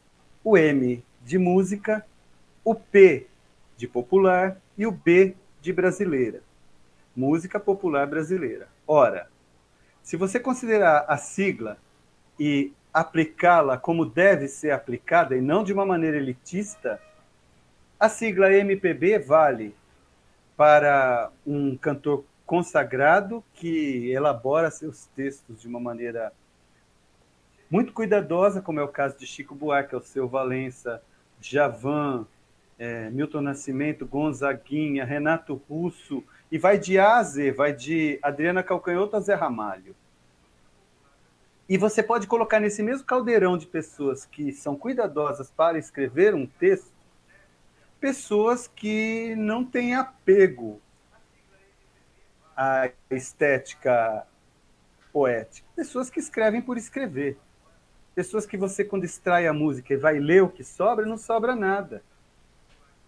[0.44, 2.06] o M de música,
[2.64, 3.28] o P
[3.78, 6.42] de popular e o B de brasileira.
[7.16, 8.68] Música popular brasileira.
[8.88, 9.30] Ora,
[10.02, 11.78] se você considerar a sigla
[12.40, 17.00] e aplicá-la como deve ser aplicada e não de uma maneira elitista,
[18.00, 19.76] a sigla MPB vale
[20.56, 26.34] para um cantor consagrado que elabora seus textos de uma maneira
[27.70, 31.00] muito cuidadosa, como é o caso de Chico Buarque, Alceu Valença,
[31.39, 32.26] Javan,
[32.80, 38.64] é, Milton Nascimento, Gonzaguinha, Renato Russo, e vai de A a Z, vai de Adriana
[38.64, 39.95] Calcanhoto a Zé Ramalho.
[41.70, 46.47] E você pode colocar nesse mesmo caldeirão de pessoas que são cuidadosas para escrever um
[46.47, 46.91] texto,
[48.00, 50.82] pessoas que não têm apego
[52.62, 54.28] à estética
[55.14, 57.38] poética, pessoas que escrevem por escrever,
[58.14, 61.55] pessoas que você, quando extrai a música e vai ler o que sobra, não sobra
[61.55, 62.03] nada.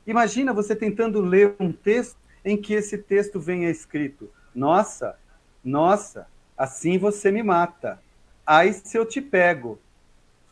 [0.07, 5.19] Imagina você tentando ler um texto em que esse texto venha escrito: Nossa,
[5.61, 6.27] nossa,
[6.57, 8.01] assim você me mata.
[8.47, 9.77] Aí se eu te pego.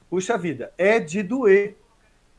[0.09, 1.77] Puxa vida, é de doer.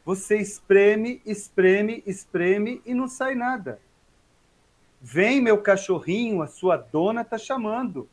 [0.04, 3.80] Você espreme, espreme, espreme e não sai nada.
[5.00, 8.08] Vem, meu cachorrinho, a sua dona está chamando.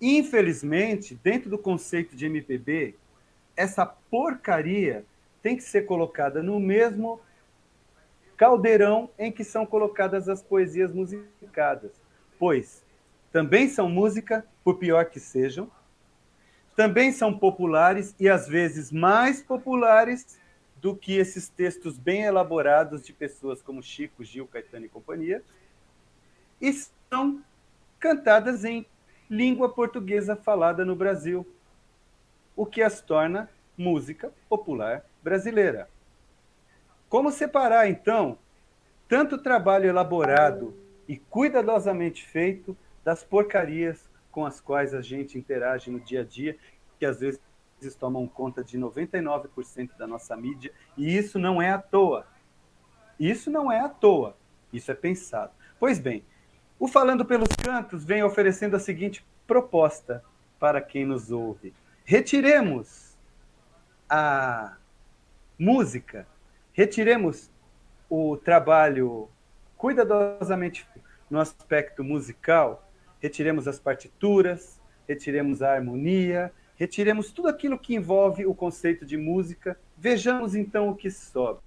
[0.00, 2.96] Infelizmente, dentro do conceito de MPB,
[3.56, 5.04] essa porcaria
[5.42, 7.20] tem que ser colocada no mesmo
[8.36, 11.92] caldeirão em que são colocadas as poesias musicadas.
[12.38, 12.82] Pois
[13.32, 15.70] também são música, por pior que sejam,
[16.74, 20.38] também são populares e às vezes mais populares
[20.80, 25.42] do que esses textos bem elaborados de pessoas como Chico, Gil, Caetano e companhia,
[26.60, 27.42] e são
[27.98, 28.86] cantadas em
[29.28, 31.46] língua portuguesa falada no Brasil,
[32.56, 35.88] o que as torna música popular brasileira.
[37.08, 38.38] Como separar, então,
[39.08, 40.74] tanto trabalho elaborado
[41.08, 46.56] e cuidadosamente feito das porcarias com as quais a gente interage no dia a dia,
[46.98, 47.40] que às vezes
[47.98, 52.26] tomam conta de 99% da nossa mídia, e isso não é à toa.
[53.18, 54.36] Isso não é à toa,
[54.72, 55.52] isso é pensado.
[55.78, 56.24] Pois bem,
[56.80, 60.24] o Falando pelos Cantos vem oferecendo a seguinte proposta
[60.58, 61.72] para quem nos ouve:
[62.04, 63.16] retiremos
[64.08, 64.76] a
[65.56, 66.26] música,
[66.72, 67.48] retiremos
[68.08, 69.28] o trabalho
[69.76, 70.84] cuidadosamente
[71.30, 78.54] no aspecto musical retiremos as partituras, retiremos a harmonia, retiremos tudo aquilo que envolve o
[78.54, 79.78] conceito de música.
[79.96, 81.62] Vejamos então o que sobra.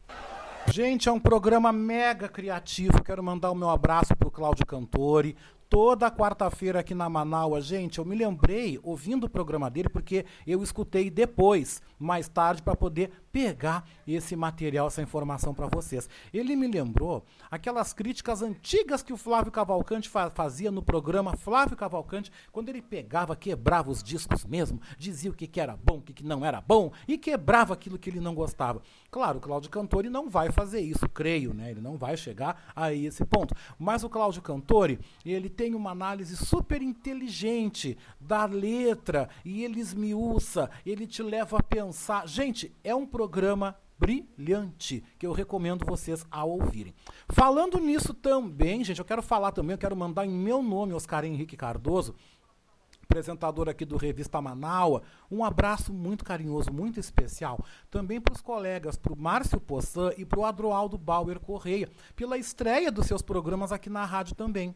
[0.72, 3.03] Gente, é um programa mega criativo.
[3.03, 5.36] Quero mandar o meu abraço para o Cláudio Cantori,
[5.70, 7.66] toda quarta-feira aqui na Manaus.
[7.66, 12.76] Gente, eu me lembrei ouvindo o programa dele porque eu escutei depois, mais tarde, para
[12.76, 16.08] poder pegar esse material, essa informação para vocês.
[16.32, 21.76] Ele me lembrou aquelas críticas antigas que o Flávio Cavalcante fa fazia no programa Flávio
[21.76, 26.02] Cavalcante, quando ele pegava, quebrava os discos mesmo, dizia o que, que era bom, o
[26.02, 28.84] que, que não era bom e quebrava aquilo que ele não gostava.
[29.10, 31.72] Claro, o Cláudio Cantori não vai fazer isso, creio, né?
[31.72, 33.56] Ele não vai chegar a esse ponto.
[33.80, 40.70] Mas o Cláudio Cantori, ele tem uma análise super inteligente da letra e ele esmiuça,
[40.86, 42.28] ele te leva a pensar.
[42.28, 43.22] Gente, é um programa
[43.97, 46.93] brilhante que eu recomendo vocês a ouvirem.
[47.30, 51.24] Falando nisso também, gente, eu quero falar também, eu quero mandar em meu nome, Oscar
[51.24, 52.13] Henrique Cardoso,
[53.03, 58.97] apresentador aqui do Revista Manaua, um abraço muito carinhoso, muito especial, também para os colegas,
[58.97, 63.71] para o Márcio Poçan e para o Adroaldo Bauer Correia, pela estreia dos seus programas
[63.71, 64.76] aqui na rádio também.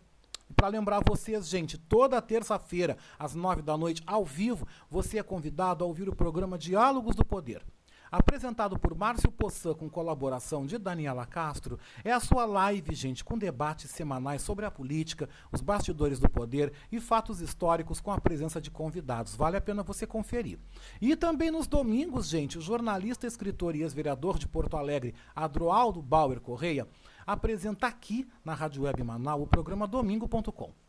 [0.56, 5.84] Para lembrar vocês, gente, toda terça-feira, às nove da noite, ao vivo, você é convidado
[5.84, 7.66] a ouvir o programa Diálogos do Poder.
[8.12, 13.38] Apresentado por Márcio Poçan com colaboração de Daniela Castro, é a sua live, gente, com
[13.38, 18.62] debates semanais sobre a política, os bastidores do poder e fatos históricos com a presença
[18.62, 19.36] de convidados.
[19.36, 20.60] Vale a pena você conferir.
[21.02, 26.40] E também nos domingos, gente, o jornalista, escritor e ex-vereador de Porto Alegre, Adroaldo Bauer
[26.40, 26.88] Correia,
[27.26, 30.87] apresenta aqui na Rádio Web Manaus o programa Domingo.com.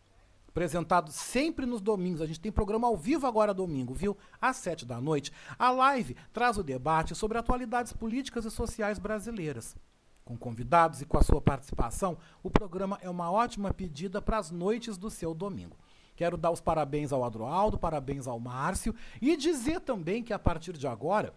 [0.48, 2.20] Apresentado sempre nos domingos.
[2.20, 4.16] A gente tem programa ao vivo agora domingo, viu?
[4.40, 5.32] Às sete da noite.
[5.58, 9.76] A live traz o debate sobre atualidades políticas e sociais brasileiras.
[10.24, 14.50] Com convidados e com a sua participação, o programa é uma ótima pedida para as
[14.50, 15.76] noites do seu domingo.
[16.16, 20.76] Quero dar os parabéns ao Adroaldo, parabéns ao Márcio e dizer também que a partir
[20.76, 21.32] de agora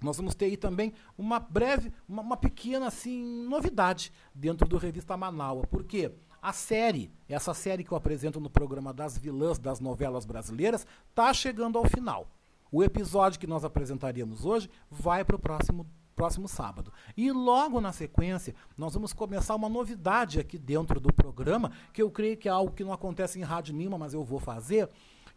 [0.00, 5.16] nós vamos ter aí também uma breve, uma, uma pequena assim novidade dentro do Revista
[5.16, 5.64] Manaus.
[5.70, 6.12] Porque
[6.44, 11.32] a série, essa série que eu apresento no programa das vilãs das novelas brasileiras, está
[11.32, 12.28] chegando ao final.
[12.70, 16.92] O episódio que nós apresentaríamos hoje vai para o próximo próximo sábado.
[17.16, 22.10] E logo na sequência, nós vamos começar uma novidade aqui dentro do programa, que eu
[22.10, 24.88] creio que é algo que não acontece em rádio nenhuma, mas eu vou fazer,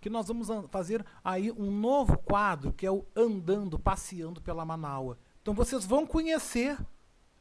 [0.02, 5.18] que nós vamos fazer aí um novo quadro, que é o Andando, Passeando pela Manaua.
[5.42, 6.78] Então vocês vão conhecer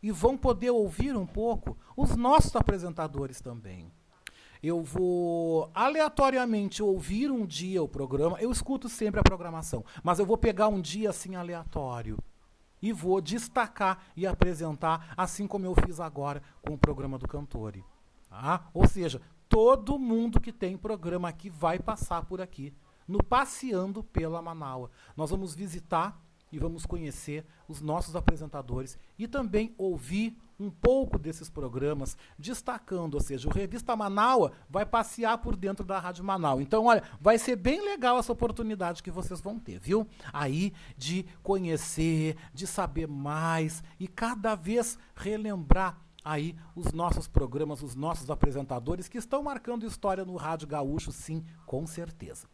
[0.03, 3.91] e vão poder ouvir um pouco os nossos apresentadores também.
[4.63, 8.39] eu vou aleatoriamente ouvir um dia o programa.
[8.41, 12.19] Eu escuto sempre a programação, mas eu vou pegar um dia assim aleatório
[12.81, 17.85] e vou destacar e apresentar, assim como eu fiz agora com o programa do Cantore.
[18.29, 18.69] Tá?
[18.75, 22.75] Ou seja, todo mundo que tem programa aqui vai passar por aqui,
[23.07, 24.91] no Passeando pela Manaua.
[25.17, 26.21] Nós vamos visitar
[26.51, 33.21] e vamos conhecer os nossos apresentadores e também ouvir um pouco desses programas, destacando, ou
[33.21, 36.61] seja, o Revista Manaua vai passear por dentro da Rádio Manaus.
[36.61, 40.07] Então, olha, vai ser bem legal essa oportunidade que vocês vão ter, viu?
[40.33, 47.95] Aí de conhecer, de saber mais e cada vez relembrar aí os nossos programas, os
[47.95, 52.49] nossos apresentadores que estão marcando história no Rádio Gaúcho, sim, com certeza.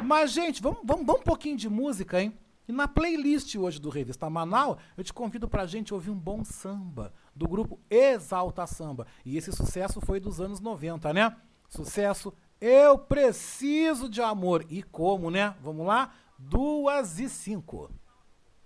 [0.00, 2.38] Mas, gente, vamos, vamos, vamos um pouquinho de música, hein?
[2.68, 6.44] E na playlist hoje do Revista Manaus, eu te convido pra gente ouvir um bom
[6.44, 9.06] samba do grupo Exalta Samba.
[9.24, 11.34] E esse sucesso foi dos anos 90, né?
[11.66, 14.66] Sucesso Eu Preciso de Amor.
[14.68, 15.54] E como, né?
[15.62, 16.12] Vamos lá?
[16.38, 17.90] Duas e cinco.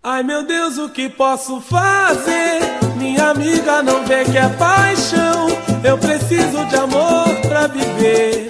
[0.02, 2.60] Ai meu Deus, o que posso fazer?
[2.96, 5.46] Minha amiga não vê que é paixão.
[5.84, 8.48] Eu preciso de amor pra viver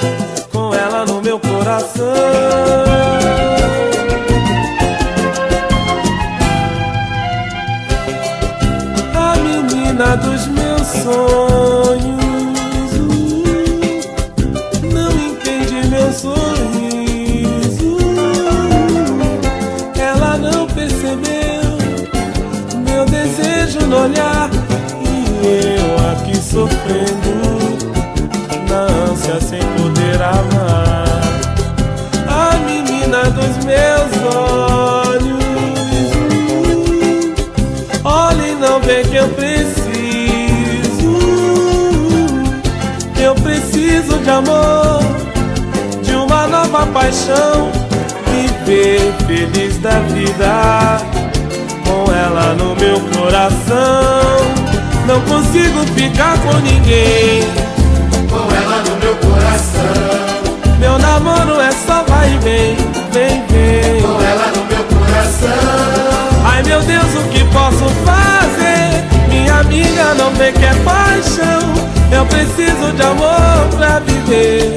[0.50, 3.31] com ela no meu coração.
[10.16, 12.22] Dos meus sonhos.
[14.92, 17.96] Não entende meu sorriso.
[19.98, 21.62] Ela não percebeu
[22.86, 24.50] meu desejo no olhar.
[25.00, 27.32] E eu aqui sofrendo
[28.68, 31.22] Na ânsia sem poder amar.
[32.28, 35.42] A menina dos meus olhos.
[38.04, 39.28] Olha e não vê que eu
[44.32, 45.00] amor,
[46.02, 47.70] de uma nova paixão,
[48.30, 50.98] viver feliz da vida,
[51.84, 54.32] com ela no meu coração.
[55.06, 57.42] Não consigo ficar com ninguém,
[58.30, 60.22] com ela no meu coração.
[60.78, 62.76] Meu namoro é só vai e vem,
[63.12, 65.48] vem, vem, com ela no meu coração.
[66.44, 69.04] Ai meu Deus, o que posso fazer?
[69.28, 71.91] Minha amiga não vê que é paixão.
[72.12, 74.76] Eu preciso de amor pra viver.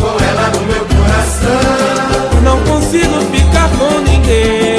[0.00, 2.40] Com ela no meu coração.
[2.42, 4.78] Não consigo ficar com ninguém.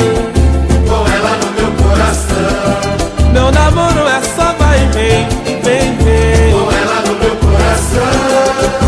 [0.89, 3.31] Com ela no meu coração.
[3.31, 5.27] Meu namoro é só vai e vem,
[5.61, 6.51] vem, vem.
[6.51, 8.11] Com ela no meu coração.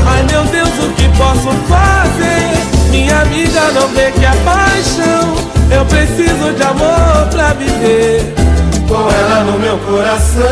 [0.08, 2.90] Ai meu Deus, o que posso fazer?
[2.90, 5.36] Minha amiga não vê que é paixão.
[5.70, 8.34] Eu preciso de amor pra viver.
[8.88, 10.44] Com ela no meu coração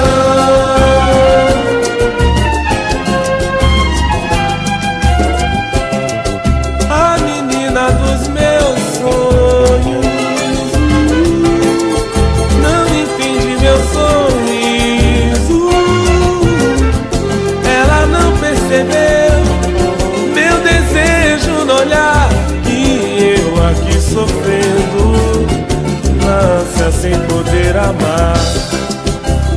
[26.89, 28.33] Sem poder amar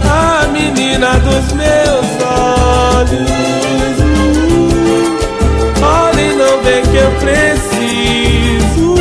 [0.09, 3.31] A menina dos meus olhos.
[5.83, 8.95] Olha e não vê que eu preciso.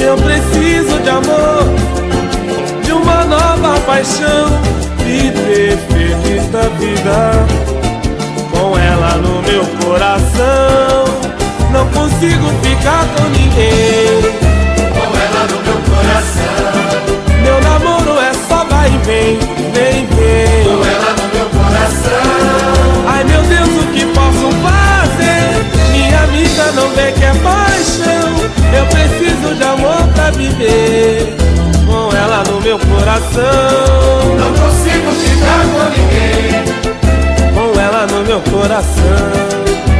[0.00, 1.64] Eu preciso de amor
[2.82, 4.48] De uma nova paixão
[5.04, 7.46] Viver feliz da vida
[8.50, 11.04] Com ela no meu coração.
[11.70, 13.91] Não consigo ficar com ninguém
[27.02, 28.30] vê que é paixão
[28.78, 31.36] Eu preciso de amor pra viver
[31.86, 33.42] Com ela no meu coração.
[34.38, 36.64] Não consigo ficar com ninguém.
[37.54, 39.52] Com ela no meu coração.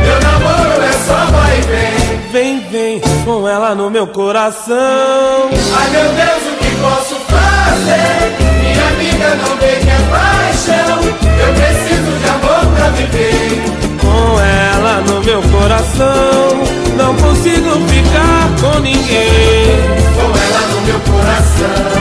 [0.05, 2.23] Meu namoro é só vai e vem.
[2.33, 5.51] Vem, vem, com ela no meu coração.
[5.77, 8.33] Ai meu Deus, o que posso fazer?
[8.61, 10.99] Minha amiga não vê que é paixão.
[11.45, 13.63] Eu preciso de amor pra viver
[14.01, 19.81] Com ela no meu coração Não consigo ficar com ninguém.
[20.15, 21.93] Com ela no meu coração.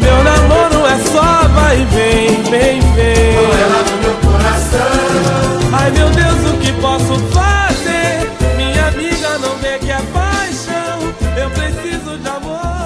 [0.00, 3.34] Meu namoro é só vai e vem, vem, vem.
[3.36, 5.68] Com ela no meu coração.
[5.72, 8.30] Ai meu Deus, o que posso fazer?
[8.56, 11.14] Minha amiga não vê que é paixão.
[11.36, 12.77] Eu preciso de amor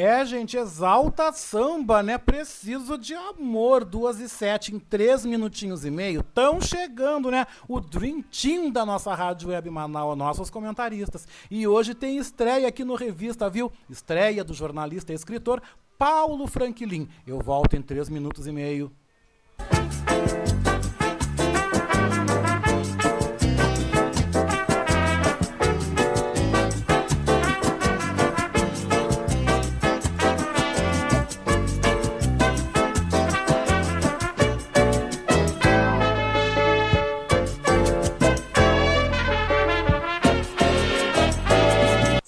[0.00, 2.16] É, gente, exalta samba, né?
[2.16, 3.84] Preciso de amor.
[3.84, 6.22] Duas e sete em três minutinhos e meio.
[6.22, 7.44] Tão chegando, né?
[7.66, 11.26] O Dream Team da nossa Rádio Web Manaus, nossos comentaristas.
[11.50, 13.72] E hoje tem estreia aqui no Revista, viu?
[13.90, 15.60] Estreia do jornalista e escritor
[15.98, 17.08] Paulo Franklin.
[17.26, 18.92] Eu volto em três minutos e meio.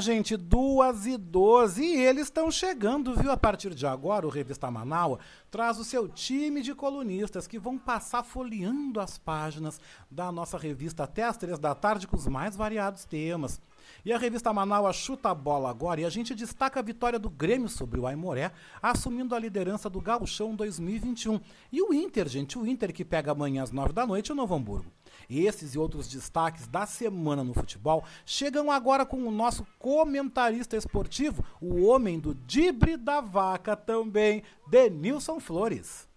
[0.00, 1.84] Gente, duas e doze.
[1.84, 3.30] E eles estão chegando, viu?
[3.30, 5.18] A partir de agora, o Revista Manaua
[5.50, 9.80] traz o seu time de colunistas que vão passar folheando as páginas
[10.10, 13.60] da nossa revista até as três da tarde com os mais variados temas.
[14.04, 17.28] E a revista Manaus chuta a bola agora e a gente destaca a vitória do
[17.28, 21.40] Grêmio sobre o Aimoré, assumindo a liderança do Gauchão 2021.
[21.70, 24.54] E o Inter, gente, o Inter que pega amanhã às nove da noite o Novo
[24.54, 24.90] Hamburgo.
[25.30, 31.44] Esses e outros destaques da semana no futebol chegam agora com o nosso comentarista esportivo,
[31.60, 36.08] o homem do Dibre da Vaca também, Denilson Flores.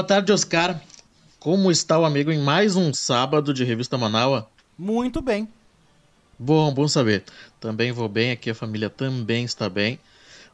[0.00, 0.80] Boa tarde, Oscar.
[1.38, 4.48] Como está o amigo em mais um sábado de Revista Manaua?
[4.78, 5.46] Muito bem.
[6.38, 7.22] Bom, bom saber.
[7.60, 10.00] Também vou bem, aqui a família também está bem.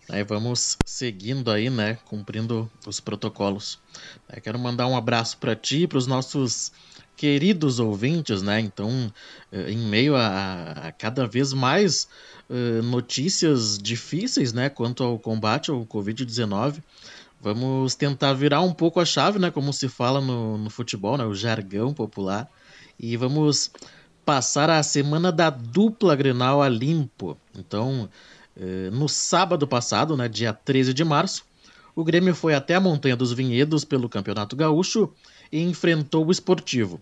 [0.09, 3.79] Aí vamos seguindo aí, né, cumprindo os protocolos.
[4.35, 6.73] Eu quero mandar um abraço para ti e para os nossos
[7.17, 8.59] queridos ouvintes, né?
[8.59, 9.13] Então,
[9.53, 12.09] eh, em meio a, a cada vez mais
[12.51, 16.83] uh, notícias difíceis, né, quanto ao combate ao Covid-19,
[17.41, 21.25] vamos tentar virar um pouco a chave, né, como se fala no, no futebol, né,
[21.25, 22.49] o jargão popular,
[22.99, 23.71] e vamos
[24.25, 27.37] passar a semana da dupla Grenal a limpo.
[27.57, 28.09] Então,
[28.57, 31.45] uh, no sábado passado, né, dia 13 de março,
[31.95, 35.11] o Grêmio foi até a Montanha dos Vinhedos pelo Campeonato Gaúcho
[35.51, 37.01] e enfrentou o Esportivo.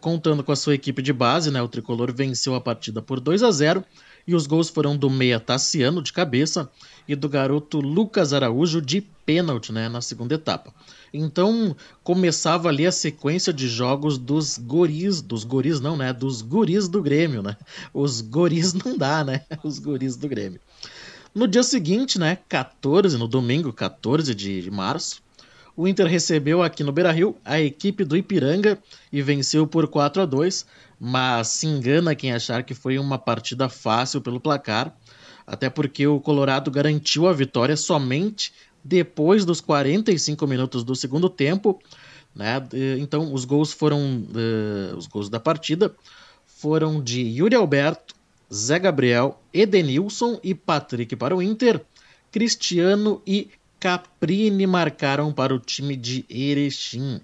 [0.00, 3.42] Contando com a sua equipe de base, né, o tricolor venceu a partida por 2
[3.42, 3.84] a 0
[4.26, 6.68] e os gols foram do meia Tassiano de cabeça
[7.06, 10.74] e do garoto Lucas Araújo de pênalti né, na segunda etapa.
[11.12, 16.12] Então começava ali a sequência de jogos dos goris, dos goris não, né?
[16.12, 17.56] Dos guris do Grêmio, né?
[17.94, 19.42] Os goris não dá, né?
[19.62, 20.60] Os guris do Grêmio.
[21.34, 25.22] No dia seguinte, né, 14, no domingo 14 de março,
[25.76, 28.78] o Inter recebeu aqui no Beira-Rio a equipe do Ipiranga
[29.12, 30.64] e venceu por 4 a 2,
[30.98, 34.96] mas se engana quem achar que foi uma partida fácil pelo placar,
[35.46, 41.80] até porque o Colorado garantiu a vitória somente depois dos 45 minutos do segundo tempo,
[42.34, 42.62] né?
[42.98, 45.94] Então os gols foram uh, os gols da partida
[46.46, 48.14] foram de Yuri Alberto,
[48.52, 51.84] Zé Gabriel, Edenilson e Patrick para o Inter,
[52.30, 57.20] Cristiano e Caprini marcaram para o time de Erechim.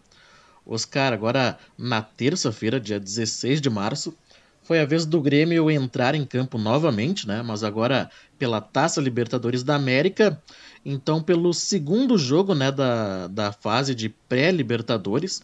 [0.67, 4.15] Oscar, agora na terça-feira, dia 16 de março,
[4.63, 7.43] foi a vez do Grêmio entrar em campo novamente, né?
[7.43, 8.09] Mas agora
[8.39, 10.41] pela Taça Libertadores da América.
[10.85, 15.43] Então, pelo segundo jogo né, da, da fase de pré-Libertadores.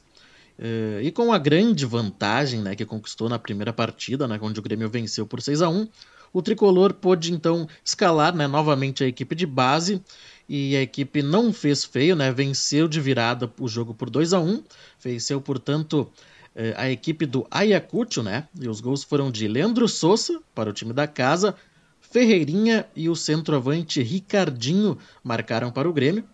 [0.58, 4.62] Eh, e com a grande vantagem né, que conquistou na primeira partida, né, onde o
[4.62, 5.88] Grêmio venceu por 6 a 1
[6.32, 10.02] o tricolor pôde então escalar né, novamente a equipe de base
[10.48, 12.32] e a equipe não fez feio, né?
[12.32, 14.62] Venceu de virada o jogo por 2 a 1
[15.02, 16.10] Venceu, portanto,
[16.54, 18.48] eh, a equipe do Ayacucho, né?
[18.58, 21.54] E os gols foram de Leandro Souza para o time da casa,
[22.00, 26.24] Ferreirinha e o centroavante Ricardinho marcaram para o Grêmio.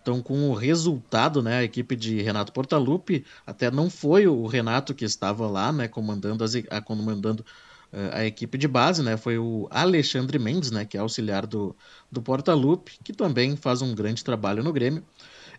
[0.00, 4.94] Então, com o resultado, né, a equipe de Renato Portaluppi, até não foi o Renato
[4.94, 6.52] que estava lá, né, comandando, as,
[6.84, 7.44] comandando
[8.12, 11.74] a equipe de base, né, foi o Alexandre Mendes, né, que é auxiliar do,
[12.10, 15.02] do Portaluppi, que também faz um grande trabalho no Grêmio.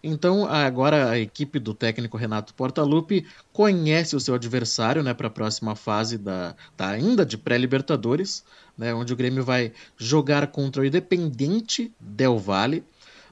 [0.04, 5.32] Então, agora a equipe do técnico Renato Portaluppi conhece o seu adversário né, para a
[5.32, 8.44] próxima fase da, da ainda de pré-Libertadores,
[8.78, 12.84] né, onde o Grêmio vai jogar contra o Independente Del Valle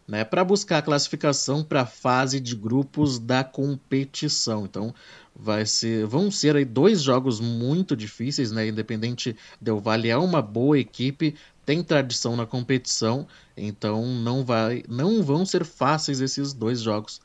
[0.08, 4.66] né, para buscar a classificação para a fase de grupos da competição.
[4.66, 4.94] Então,
[5.36, 8.68] vai ser, vão ser aí dois jogos muito difíceis, né?
[8.68, 11.36] Independente Del Valle é uma boa equipe,
[11.66, 17.22] tem tradição na competição, então não vai, não vão ser fáceis esses dois jogos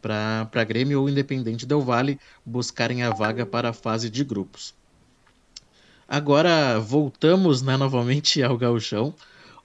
[0.00, 4.74] para Grêmio ou Independente Del Valle buscarem a vaga para a fase de grupos.
[6.08, 9.14] Agora voltamos né, novamente ao gauchão.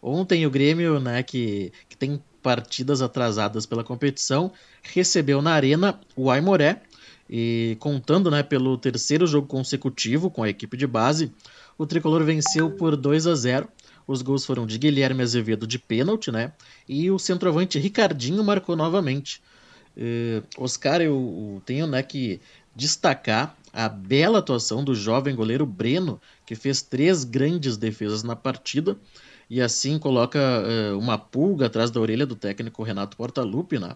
[0.02, 6.32] Ontem o Grêmio, né, que, que tem partidas atrasadas pela competição, recebeu na arena o
[6.32, 6.82] Aimoré
[7.30, 11.30] e contando né, pelo terceiro jogo consecutivo com a equipe de base,
[11.78, 13.68] o tricolor venceu por 2 a 0.
[14.08, 16.54] Os gols foram de Guilherme Azevedo de pênalti, né?
[16.88, 19.42] E o centroavante Ricardinho marcou novamente.
[19.98, 22.40] Uh, Oscar, eu, tenho né, que
[22.74, 28.98] destacar a bela atuação do jovem goleiro Breno, que fez três grandes defesas na partida
[29.50, 33.96] e assim coloca uh, uma pulga atrás da orelha do técnico Renato Portaluppi, né?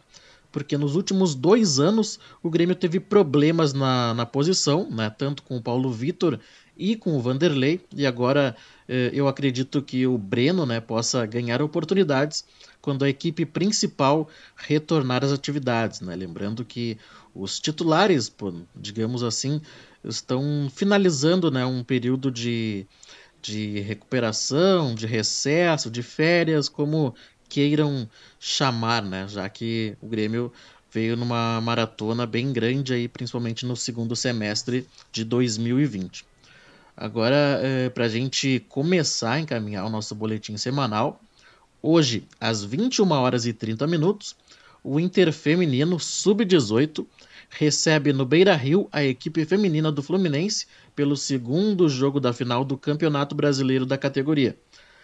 [0.52, 5.10] porque nos últimos dois anos o Grêmio teve problemas na, na posição, né?
[5.10, 6.40] tanto com o Paulo Vitor
[6.78, 8.56] e com o Vanderlei, e agora
[8.88, 12.44] eh, eu acredito que o Breno né, possa ganhar oportunidades
[12.82, 16.02] quando a equipe principal retornar às atividades.
[16.02, 16.16] Né?
[16.16, 16.98] Lembrando que
[17.36, 18.34] os titulares,
[18.76, 19.62] digamos assim,
[20.04, 22.88] estão finalizando né, um período de,
[23.42, 27.16] de recuperação, de recesso, de férias, como
[27.50, 29.28] queiram chamar, né?
[29.28, 30.52] Já que o Grêmio
[30.92, 36.26] veio numa maratona bem grande aí, principalmente no segundo semestre de 2020.
[36.96, 41.22] Agora, é, para a gente começar a encaminhar o nosso boletim semanal,
[41.82, 44.36] hoje, às 21 horas e 30 minutos,
[44.84, 47.06] o Inter Feminino Sub-18
[47.52, 52.78] recebe no Beira Rio a equipe feminina do Fluminense pelo segundo jogo da final do
[52.78, 54.58] Campeonato Brasileiro da categoria.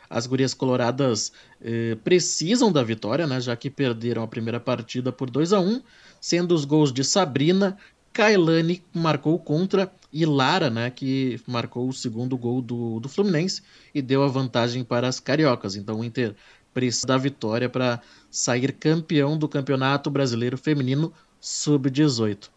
[0.10, 5.30] As gurias coloradas eh, precisam da vitória, né, já que perderam a primeira partida por
[5.30, 5.82] 2 a 1
[6.22, 7.78] sendo os gols de Sabrina,
[8.14, 13.62] Kailane marcou contra e Lara, né, que marcou o segundo gol do, do Fluminense
[13.94, 15.76] e deu a vantagem para as cariocas.
[15.76, 16.34] Então o Inter
[16.74, 22.50] precisa da vitória para sair campeão do Campeonato Brasileiro Feminino Sub-18.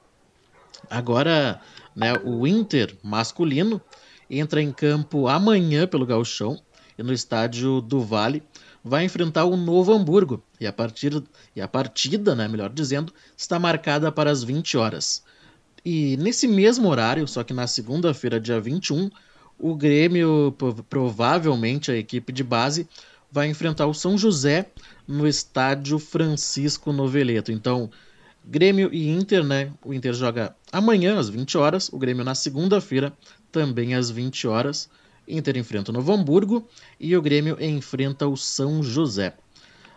[0.88, 1.60] Agora,
[1.94, 3.80] né, o Inter masculino
[4.28, 6.60] entra em campo amanhã pelo Gauchão
[6.98, 8.42] e no estádio do Vale
[8.82, 11.22] vai enfrentar o Novo Hamburgo e a, partir,
[11.54, 15.22] e a partida, né, melhor dizendo, está marcada para as 20 horas.
[15.84, 19.10] E nesse mesmo horário, só que na segunda-feira, dia 21,
[19.58, 20.54] o Grêmio,
[20.88, 22.88] provavelmente a equipe de base,
[23.30, 24.70] vai enfrentar o São José
[25.06, 27.52] no estádio Francisco Noveleto.
[27.52, 27.90] Então,
[28.44, 29.72] Grêmio e Inter, né?
[29.84, 33.12] O Inter joga amanhã às 20 horas, o Grêmio na segunda-feira,
[33.52, 34.88] também às 20 horas.
[35.28, 36.66] Inter enfrenta o Novo Hamburgo
[36.98, 39.34] e o Grêmio enfrenta o São José.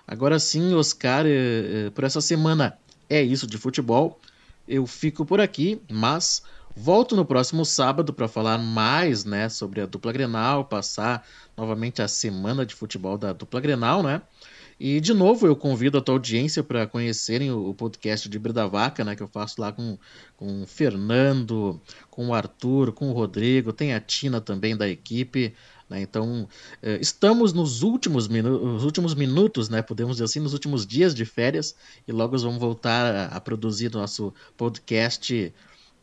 [0.08, 1.30] Agora sim, Oscar, eh,
[1.88, 2.78] eh, por essa semana
[3.10, 4.20] é isso de futebol.
[4.68, 6.44] Eu fico por aqui, mas
[6.76, 11.26] volto no próximo sábado para falar mais, né, sobre a dupla Grenal, passar
[11.56, 14.22] novamente a semana de futebol da dupla Grenal, né?
[14.80, 19.04] E de novo eu convido a tua audiência para conhecerem o, podcast de Brida Vaca,
[19.04, 19.98] né, que eu faço lá com,
[20.36, 25.54] com o Fernando, com o Arthur, com o Rodrigo, tem a Tina também da equipe.
[25.90, 26.48] Né, então,
[26.82, 31.26] eh, estamos nos últimos, minu últimos minutos, né, podemos dizer assim, nos últimos dias de
[31.26, 31.76] férias,
[32.08, 35.54] e logo vamos voltar a, a produzir nosso podcast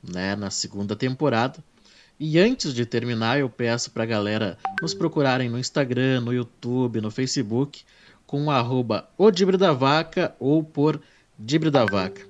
[0.03, 1.63] né, na segunda temporada.
[2.19, 7.01] E antes de terminar, eu peço para a galera nos procurarem no Instagram, no YouTube,
[7.01, 7.83] no Facebook
[8.31, 9.09] com o arroba
[9.59, 11.01] da Vaca ou por
[11.37, 12.25] Dibre da Vaca.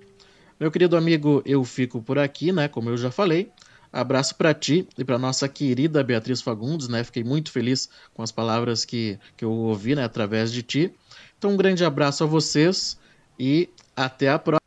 [0.59, 2.69] Meu querido amigo, eu fico por aqui, né?
[2.69, 3.51] Como eu já falei.
[3.93, 7.05] Abraço para ti e para nossa querida Beatriz Fagundes, né?
[7.05, 10.03] Fiquei muito feliz com as palavras que, que eu ouvi, né?
[10.03, 10.91] Através de ti.
[11.37, 12.99] Então, um grande abraço a vocês
[13.39, 14.61] e até a próxima.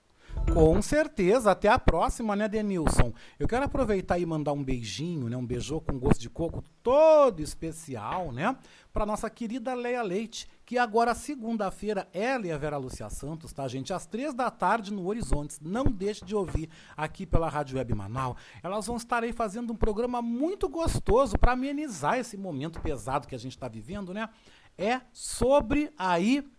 [0.54, 3.12] Com certeza, até a próxima, né, Denilson?
[3.40, 7.42] Eu quero aproveitar e mandar um beijinho, né, um beijô com gosto de coco todo
[7.42, 8.56] especial, né,
[8.92, 13.68] para nossa querida Leia Leite, que agora, segunda-feira, ela e a Vera Lúcia Santos, tá,
[13.68, 13.94] gente?
[13.94, 15.60] Às três da tarde no Horizontes.
[15.60, 18.38] Não deixe de ouvir aqui pela Rádio Web Manaus.
[18.62, 23.36] Elas vão estar aí fazendo um programa muito gostoso para amenizar esse momento pesado que
[23.36, 24.30] a gente está vivendo, né?
[24.78, 26.50] É sobre aí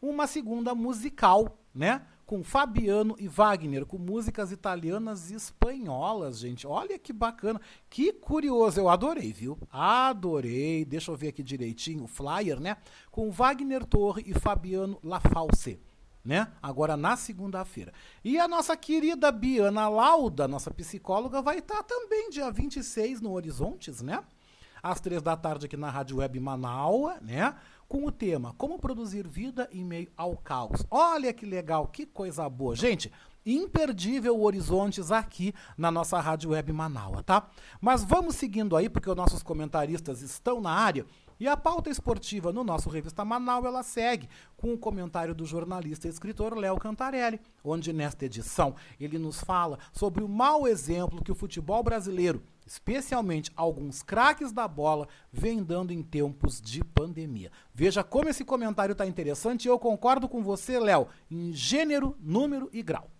[0.00, 2.02] uma segunda musical, né?
[2.28, 6.66] Com Fabiano e Wagner, com músicas italianas e espanholas, gente.
[6.66, 7.58] Olha que bacana,
[7.88, 9.58] que curioso, eu adorei, viu?
[9.72, 10.84] Adorei.
[10.84, 12.76] Deixa eu ver aqui direitinho o flyer, né?
[13.10, 15.80] Com Wagner Torre e Fabiano Lafalce.
[16.22, 16.46] Né?
[16.60, 17.94] Agora na segunda-feira.
[18.22, 24.02] E a nossa querida Biana Lauda, nossa psicóloga, vai estar também dia 26 no Horizontes,
[24.02, 24.22] né?
[24.82, 27.54] Às três da tarde aqui na Rádio Web Manaus, né?
[27.88, 30.84] Com o tema Como produzir vida em meio ao caos.
[30.90, 32.76] Olha que legal, que coisa boa.
[32.76, 33.10] Gente,
[33.46, 37.48] imperdível Horizontes aqui na nossa Rádio Web Manaus, tá?
[37.80, 41.06] Mas vamos seguindo aí, porque os nossos comentaristas estão na área.
[41.40, 46.08] E a pauta esportiva no nosso Revista Manaus, ela segue com o comentário do jornalista
[46.08, 51.30] e escritor Léo Cantarelli, onde nesta edição ele nos fala sobre o mau exemplo que
[51.30, 57.50] o futebol brasileiro, especialmente alguns craques da bola, vem dando em tempos de pandemia.
[57.74, 62.68] Veja como esse comentário está interessante e eu concordo com você, Léo, em gênero, número
[62.72, 63.10] e grau.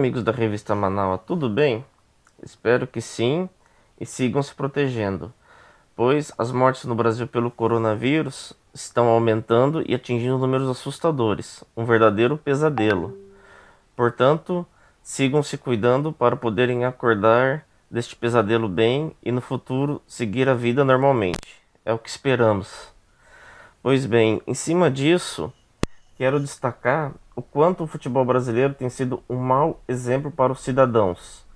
[0.00, 1.84] Amigos da revista Manaus, tudo bem?
[2.42, 3.50] Espero que sim
[4.00, 5.30] e sigam se protegendo,
[5.94, 12.38] pois as mortes no Brasil pelo coronavírus estão aumentando e atingindo números assustadores, um verdadeiro
[12.38, 13.14] pesadelo.
[13.94, 14.64] Portanto,
[15.02, 20.82] sigam se cuidando para poderem acordar deste pesadelo bem e no futuro seguir a vida
[20.82, 21.60] normalmente.
[21.84, 22.88] É o que esperamos.
[23.82, 25.52] Pois bem, em cima disso,
[26.20, 31.46] quero destacar o quanto o futebol brasileiro tem sido um mau exemplo para os cidadãos.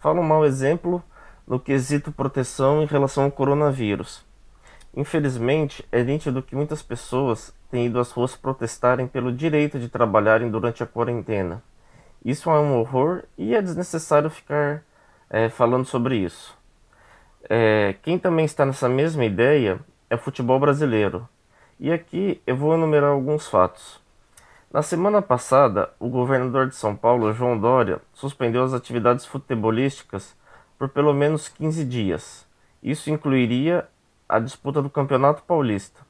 [0.00, 1.00] Falo um mau exemplo
[1.46, 4.26] no quesito proteção em relação ao coronavírus.
[4.92, 10.50] Infelizmente, é nítido que muitas pessoas têm ido às ruas protestarem pelo direito de trabalharem
[10.50, 11.62] durante a quarentena.
[12.24, 14.82] Isso é um horror e é desnecessário ficar
[15.30, 16.58] é, falando sobre isso.
[17.48, 19.78] É, quem também está nessa mesma ideia
[20.10, 21.28] é o futebol brasileiro.
[21.78, 24.07] E aqui eu vou enumerar alguns fatos.
[24.70, 30.36] Na semana passada, o governador de São Paulo, João Dória, suspendeu as atividades futebolísticas
[30.78, 32.46] por pelo menos 15 dias.
[32.82, 33.88] Isso incluiria
[34.28, 36.02] a disputa do Campeonato Paulista.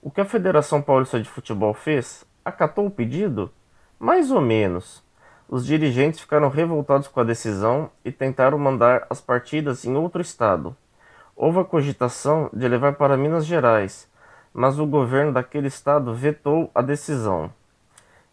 [0.00, 2.24] O que a Federação Paulista de Futebol fez?
[2.42, 3.52] Acatou o pedido?
[3.98, 5.04] Mais ou menos.
[5.46, 10.74] Os dirigentes ficaram revoltados com a decisão e tentaram mandar as partidas em outro estado.
[11.36, 14.10] Houve a cogitação de levar para Minas Gerais,
[14.54, 17.52] mas o governo daquele estado vetou a decisão.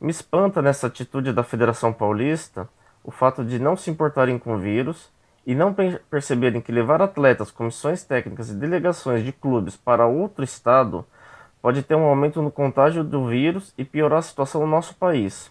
[0.03, 2.67] Me espanta nessa atitude da Federação Paulista
[3.05, 5.09] o fato de não se importarem com o vírus
[5.47, 5.73] e não
[6.09, 11.05] perceberem que levar atletas, comissões técnicas e delegações de clubes para outro estado
[11.61, 15.49] pode ter um aumento no contágio do vírus e piorar a situação no nosso país.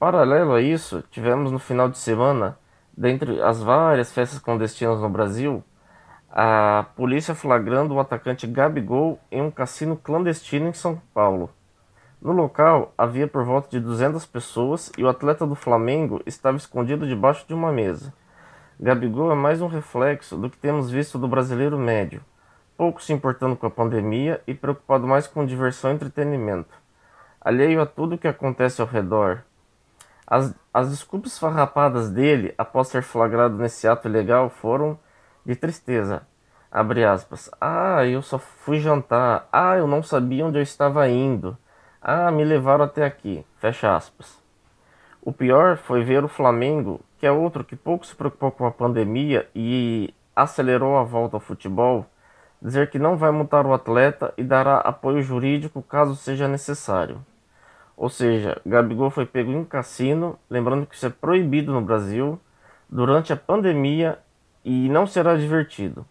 [0.00, 2.58] Paralelo a isso, tivemos no final de semana,
[2.96, 5.62] dentre as várias festas clandestinas no Brasil,
[6.28, 11.50] a polícia flagrando o atacante Gabigol em um cassino clandestino em São Paulo.
[12.20, 17.06] No local havia por volta de 200 pessoas e o atleta do Flamengo estava escondido
[17.06, 18.12] debaixo de uma mesa.
[18.80, 22.20] Gabigol é mais um reflexo do que temos visto do brasileiro médio,
[22.76, 26.74] pouco se importando com a pandemia e preocupado mais com diversão e entretenimento,
[27.40, 29.44] alheio a tudo o que acontece ao redor.
[30.26, 34.98] As, as desculpas farrapadas dele após ser flagrado nesse ato ilegal foram
[35.46, 36.22] de tristeza.
[36.70, 37.48] Abre aspas.
[37.60, 39.48] Ah, eu só fui jantar.
[39.50, 41.56] Ah, eu não sabia onde eu estava indo.
[42.00, 43.44] Ah, me levaram até aqui.
[43.58, 44.40] Fecha aspas.
[45.20, 48.70] O pior foi ver o Flamengo, que é outro que pouco se preocupou com a
[48.70, 52.06] pandemia e acelerou a volta ao futebol,
[52.62, 57.20] dizer que não vai multar o atleta e dará apoio jurídico caso seja necessário.
[57.96, 62.40] Ou seja, Gabigol foi pego em cassino, lembrando que isso é proibido no Brasil,
[62.88, 64.20] durante a pandemia
[64.64, 66.06] e não será divertido.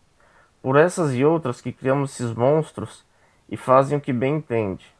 [0.61, 3.05] Por essas e outras que criamos esses monstros
[3.49, 4.96] e fazem o que bem entende.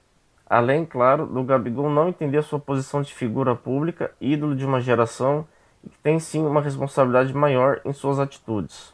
[0.50, 5.46] Além, claro, do Gabigol não entender sua posição de figura pública, ídolo de uma geração
[5.84, 8.94] e que tem sim uma responsabilidade maior em suas atitudes.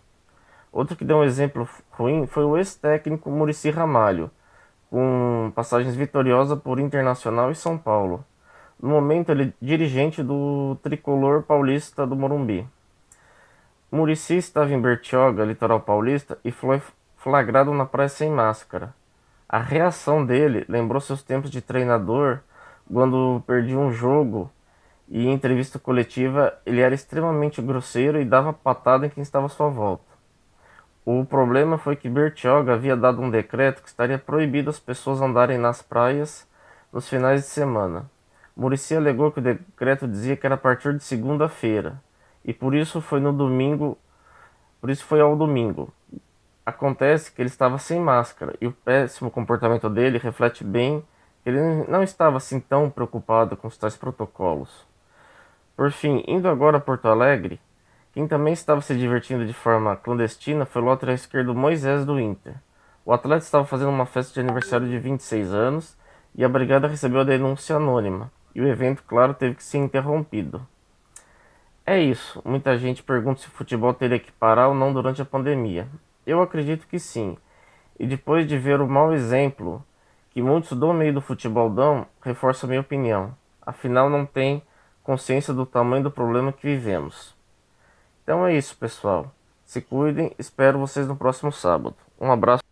[0.72, 4.32] Outro que deu um exemplo ruim foi o ex-técnico Murici Ramalho,
[4.90, 8.26] com passagens vitoriosas por Internacional e São Paulo.
[8.82, 12.68] No momento, ele é dirigente do tricolor paulista do Morumbi.
[13.92, 16.82] Murici estava em Bertioga, litoral paulista, e foi
[17.16, 18.94] flagrado na praia sem máscara.
[19.48, 22.40] A reação dele lembrou seus tempos de treinador,
[22.92, 24.52] quando perdia um jogo
[25.08, 29.50] e em entrevista coletiva ele era extremamente grosseiro e dava patada em quem estava à
[29.50, 30.14] sua volta.
[31.06, 35.58] O problema foi que Bertioga havia dado um decreto que estaria proibido as pessoas andarem
[35.58, 36.48] nas praias
[36.92, 38.10] nos finais de semana.
[38.56, 42.02] Murici alegou que o decreto dizia que era a partir de segunda-feira
[42.46, 43.98] e por isso foi no domingo,
[44.80, 45.92] por isso foi ao domingo.
[46.66, 51.04] Acontece que ele estava sem máscara e o péssimo comportamento dele reflete bem
[51.44, 51.60] que ele
[51.90, 54.88] não estava assim tão preocupado com os tais protocolos.
[55.76, 57.60] Por fim, indo agora a Porto Alegre,
[58.14, 62.56] quem também estava se divertindo de forma clandestina foi o lateral esquerdo Moisés do Inter.
[63.04, 65.98] O atleta estava fazendo uma festa de aniversário de 26 anos
[66.34, 70.66] e a brigada recebeu a denúncia anônima, e o evento, claro, teve que ser interrompido.
[71.86, 72.42] É isso.
[72.46, 75.88] Muita gente pergunta se o futebol teria que parar ou não durante a pandemia.
[76.26, 77.38] Eu acredito que sim.
[78.00, 79.84] E depois de ver o mau exemplo
[80.32, 83.36] que muitos do meio do futebol dão, reforço a minha opinião.
[83.62, 84.64] Afinal, não tem
[85.04, 87.36] consciência do tamanho do problema que vivemos.
[88.24, 89.32] Então é isso, pessoal.
[89.66, 91.96] Se cuidem, espero vocês no próximo sábado.
[92.20, 92.64] Um abraço.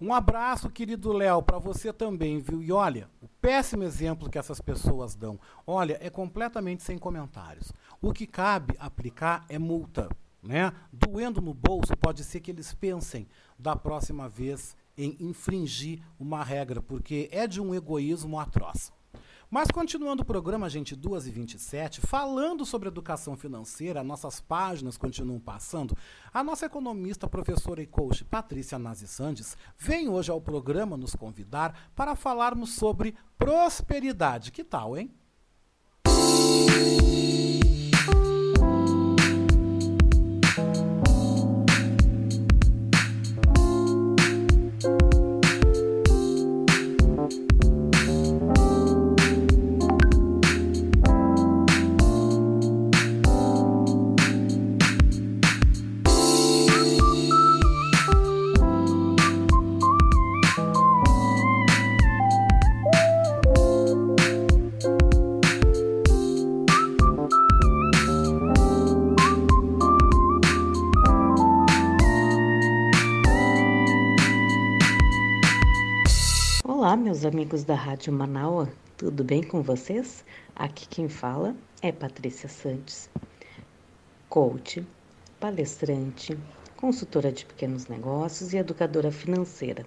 [0.00, 2.60] Um abraço, querido Léo, para você também, viu?
[2.60, 7.72] E olha, o péssimo exemplo que essas pessoas dão, olha, é completamente sem comentários.
[8.02, 10.08] O que cabe aplicar é multa,
[10.44, 10.72] né?
[10.92, 13.26] Doendo no bolso, pode ser que eles pensem
[13.58, 18.92] da próxima vez em infringir uma regra, porque é de um egoísmo atroz.
[19.50, 25.38] Mas continuando o programa, gente, 2 e 27 falando sobre educação financeira, nossas páginas continuam
[25.38, 25.96] passando.
[26.32, 31.90] A nossa economista, professora e coach Patrícia Nazi Sandes vem hoje ao programa nos convidar
[31.94, 34.50] para falarmos sobre prosperidade.
[34.50, 35.14] Que tal, hein?
[77.24, 80.24] Amigos da Rádio Manaua, tudo bem com vocês?
[80.54, 83.08] Aqui quem fala é Patrícia Santos,
[84.28, 84.84] coach,
[85.40, 86.38] palestrante,
[86.76, 89.86] consultora de pequenos negócios e educadora financeira.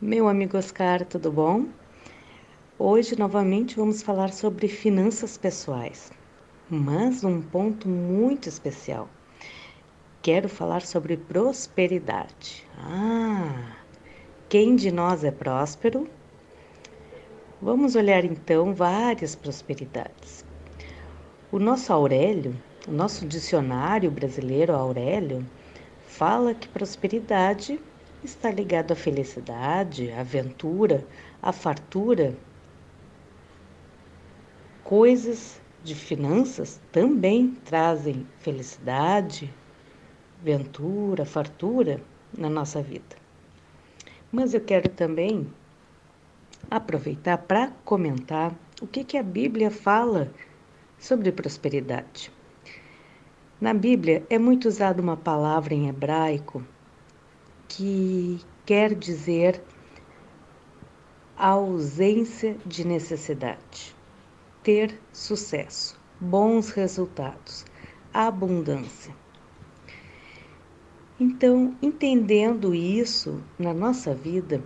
[0.00, 1.66] Meu amigo Oscar, tudo bom?
[2.78, 6.10] Hoje, novamente, vamos falar sobre finanças pessoais,
[6.68, 9.08] mas um ponto muito especial.
[10.20, 12.66] Quero falar sobre prosperidade.
[12.78, 13.76] Ah,
[14.48, 16.08] quem de nós é próspero?
[17.60, 20.44] Vamos olhar então várias prosperidades.
[21.50, 22.54] O nosso Aurélio,
[22.86, 25.42] o nosso dicionário brasileiro Aurélio,
[26.06, 27.80] fala que prosperidade
[28.22, 31.06] está ligado à felicidade, à aventura,
[31.40, 32.36] à fartura.
[34.84, 39.50] Coisas de finanças também trazem felicidade,
[40.42, 42.02] ventura, fartura
[42.36, 43.16] na nossa vida.
[44.30, 45.46] Mas eu quero também
[46.70, 50.30] aproveitar para comentar o que, que a Bíblia fala
[50.98, 52.32] sobre prosperidade.
[53.60, 56.62] Na Bíblia é muito usada uma palavra em hebraico
[57.68, 59.62] que quer dizer
[61.36, 63.94] ausência de necessidade,
[64.62, 67.64] ter sucesso, bons resultados,
[68.12, 69.14] abundância.
[71.18, 74.62] Então, entendendo isso na nossa vida,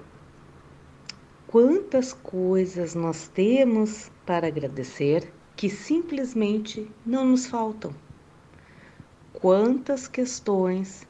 [1.51, 7.93] quantas coisas nós temos para agradecer que simplesmente não nos faltam.
[9.33, 11.05] Quantas questões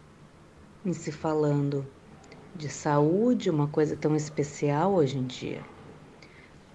[0.82, 1.86] em se falando
[2.56, 5.62] de saúde, uma coisa tão especial hoje em dia.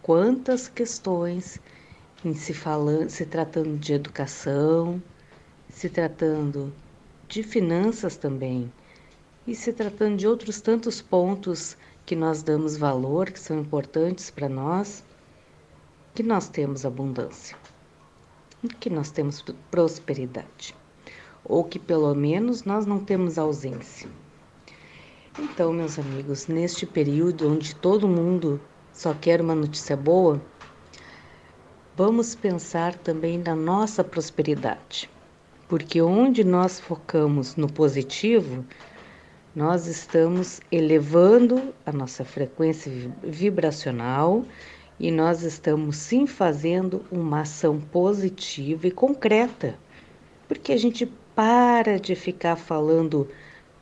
[0.04, 1.60] Quantas questões
[2.24, 5.02] em se falando, se tratando de educação,
[5.70, 6.72] se tratando
[7.28, 8.72] de finanças também,
[9.48, 11.76] e se tratando de outros tantos pontos
[12.06, 15.04] que nós damos valor, que são importantes para nós,
[16.14, 17.58] que nós temos abundância,
[18.80, 20.76] que nós temos prosperidade,
[21.44, 24.10] ou que pelo menos nós não temos ausência.
[25.40, 28.62] Então, meus amigos, neste período onde todo mundo
[28.94, 30.42] só quer uma notícia boa,
[31.98, 35.10] vamos pensar também na nossa prosperidade
[35.68, 38.64] porque onde nós focamos no positivo,
[39.56, 42.92] nós estamos elevando a nossa frequência
[43.24, 44.44] vibracional
[45.00, 49.80] e nós estamos sim fazendo uma ação positiva e concreta,
[50.46, 53.30] porque a gente para de ficar falando,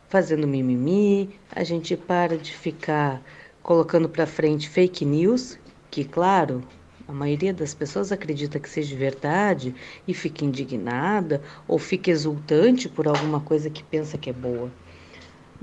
[0.10, 3.20] fazendo mimimi, a gente para de ficar
[3.64, 5.58] colocando para frente fake news,
[5.90, 6.64] que claro,
[7.08, 9.74] a maioria das pessoas acredita que seja verdade
[10.08, 14.83] e fica indignada ou fica exultante por alguma coisa que pensa que é boa.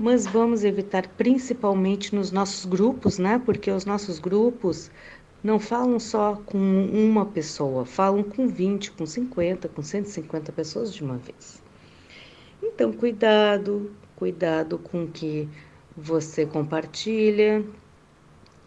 [0.01, 3.39] Mas vamos evitar principalmente nos nossos grupos, né?
[3.45, 4.89] Porque os nossos grupos
[5.43, 11.03] não falam só com uma pessoa, falam com 20, com 50, com 150 pessoas de
[11.03, 11.61] uma vez.
[12.63, 15.47] Então, cuidado, cuidado com o que
[15.95, 17.63] você compartilha.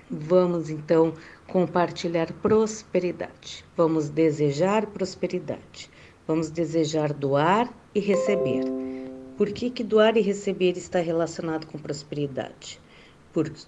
[0.09, 1.15] Vamos então
[1.48, 3.65] compartilhar prosperidade.
[3.77, 5.90] Vamos desejar prosperidade.
[6.28, 9.03] Vamos desejar doar e receber.
[9.36, 12.81] Por que, que doar e receber está relacionado com prosperidade?
[13.32, 13.65] Porque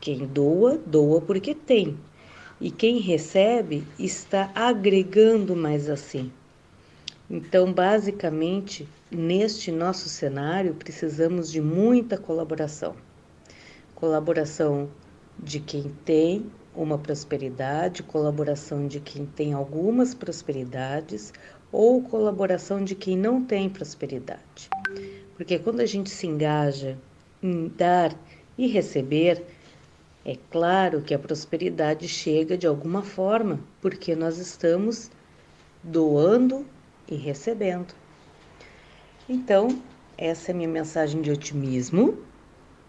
[0.00, 1.96] quem doa, doa porque tem.
[2.60, 6.32] E quem recebe está agregando mais assim.
[7.30, 12.96] Então, basicamente, neste nosso cenário, precisamos de muita colaboração.
[13.94, 14.88] Colaboração
[15.38, 21.32] de quem tem uma prosperidade, colaboração de quem tem algumas prosperidades
[21.72, 24.68] ou colaboração de quem não tem prosperidade.
[25.36, 26.98] Porque quando a gente se engaja
[27.42, 28.14] em dar
[28.56, 29.44] e receber,
[30.24, 35.10] é claro que a prosperidade chega de alguma forma, porque nós estamos
[35.82, 36.66] doando
[37.08, 37.94] e recebendo.
[39.28, 39.82] Então,
[40.18, 42.18] essa é a minha mensagem de otimismo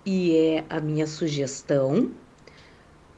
[0.06, 2.12] e é a minha sugestão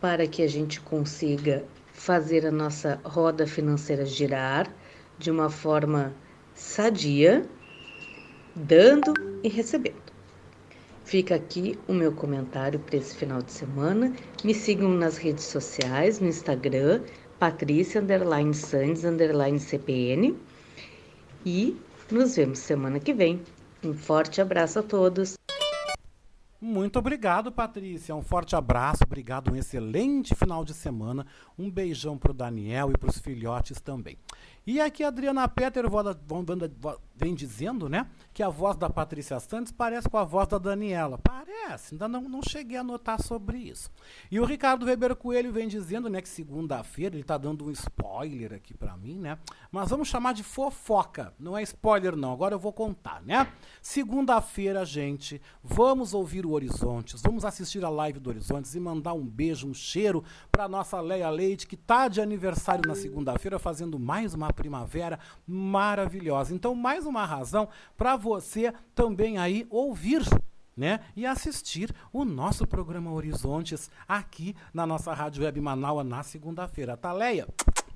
[0.01, 4.73] para que a gente consiga fazer a nossa roda financeira girar
[5.17, 6.13] de uma forma
[6.55, 7.45] sadia,
[8.55, 9.13] dando
[9.43, 10.09] e recebendo.
[11.03, 14.13] Fica aqui o meu comentário para esse final de semana.
[14.43, 17.01] Me sigam nas redes sociais, no Instagram,
[17.39, 17.99] Patrícia
[19.59, 20.37] CPN.
[21.45, 21.75] E
[22.11, 23.41] nos vemos semana que vem.
[23.83, 25.39] Um forte abraço a todos.
[26.61, 28.13] Muito obrigado, Patrícia.
[28.13, 31.25] Um forte abraço, obrigado, um excelente final de semana.
[31.57, 34.17] Um beijão para o Daniel e para os filhotes também.
[34.67, 35.85] E aqui Adriana Petter
[37.19, 41.17] vem dizendo, né, que a voz da Patrícia Santos parece com a voz da Daniela.
[41.17, 43.91] Parece, ainda não, não cheguei a notar sobre isso.
[44.31, 48.53] E o Ricardo Weber Coelho vem dizendo, né, que segunda-feira ele está dando um spoiler
[48.53, 49.37] aqui para mim, né?
[49.69, 52.31] Mas vamos chamar de fofoca, não é spoiler não.
[52.31, 53.51] Agora eu vou contar, né?
[53.81, 59.25] Segunda-feira, gente, vamos ouvir o Horizontes, vamos assistir a live do Horizontes e mandar um
[59.25, 64.33] beijo, um cheiro para nossa Leia Leite que tá de aniversário na segunda-feira, fazendo mais
[64.33, 66.53] uma primavera maravilhosa.
[66.53, 67.67] Então, mais uma razão
[67.97, 70.23] para você também aí ouvir
[70.79, 71.01] né?
[71.13, 76.95] E assistir o nosso programa Horizontes aqui na nossa Rádio Web Manaus na segunda-feira.
[76.95, 77.45] Tá, Leia?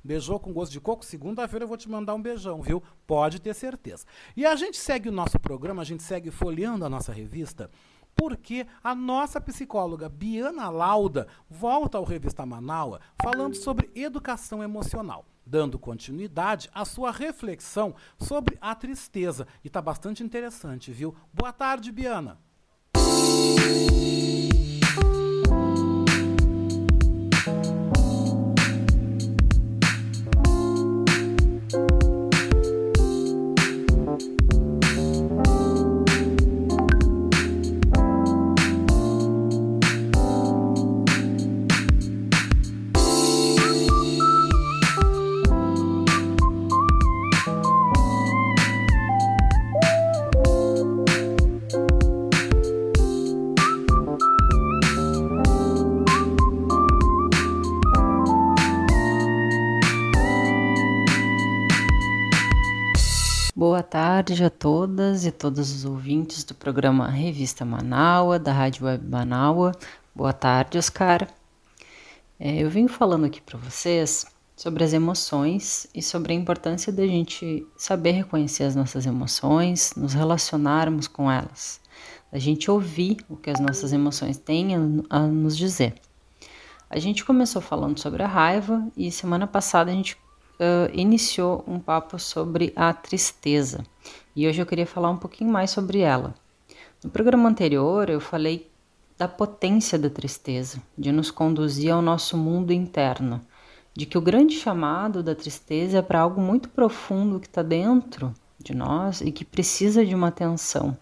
[0.04, 1.06] Beijou com gosto de coco?
[1.06, 2.84] Segunda-feira eu vou te mandar um beijão, viu?
[3.08, 4.06] Pode ter certeza.
[4.36, 7.72] E a gente segue o nosso programa, a gente segue folheando a nossa revista,
[8.14, 15.80] porque a nossa psicóloga Biana Lauda volta ao Revista Manaua falando sobre educação emocional dando
[15.80, 19.48] continuidade à sua reflexão sobre a tristeza.
[19.64, 21.16] E está bastante interessante, viu?
[21.34, 22.40] Boa tarde, Biana.
[64.22, 69.72] Tarde a todas e todos os ouvintes do programa Revista Manaua, da Rádio Web Manaua.
[70.14, 71.28] Boa tarde, Oscar.
[72.40, 74.24] É, eu vim falando aqui para vocês
[74.56, 80.14] sobre as emoções e sobre a importância da gente saber reconhecer as nossas emoções, nos
[80.14, 81.82] relacionarmos com elas,
[82.32, 84.80] da gente ouvir o que as nossas emoções têm a,
[85.10, 85.96] a nos dizer.
[86.88, 90.16] A gente começou falando sobre a raiva e semana passada a gente
[90.60, 93.84] uh, iniciou um papo sobre a tristeza
[94.36, 96.34] e hoje eu queria falar um pouquinho mais sobre ela.
[97.04, 98.70] No programa anterior eu falei
[99.18, 103.42] da potência da tristeza, de nos conduzir ao nosso mundo interno,
[103.96, 108.34] de que o grande chamado da tristeza é para algo muito profundo que está dentro
[108.58, 110.98] de nós e que precisa de uma atenção.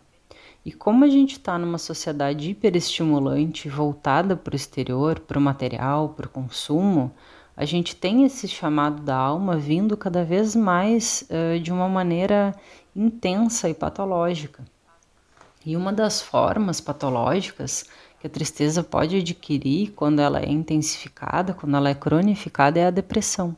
[0.64, 6.10] E como a gente está numa sociedade hiperestimulante, voltada para o exterior, para o material,
[6.10, 7.12] para o consumo,
[7.56, 12.56] a gente tem esse chamado da alma vindo cada vez mais uh, de uma maneira
[12.96, 14.64] intensa e patológica.
[15.66, 17.86] E uma das formas patológicas
[18.20, 22.92] que a tristeza pode adquirir quando ela é intensificada, quando ela é cronificada, é a
[22.92, 23.56] depressão.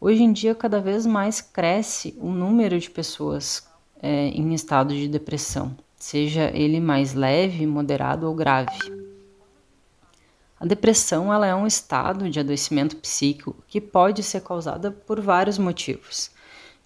[0.00, 3.66] Hoje em dia, cada vez mais cresce o número de pessoas
[4.02, 9.05] é, em estado de depressão, seja ele mais leve, moderado ou grave.
[10.58, 15.58] A depressão ela é um estado de adoecimento psíquico que pode ser causada por vários
[15.58, 16.30] motivos.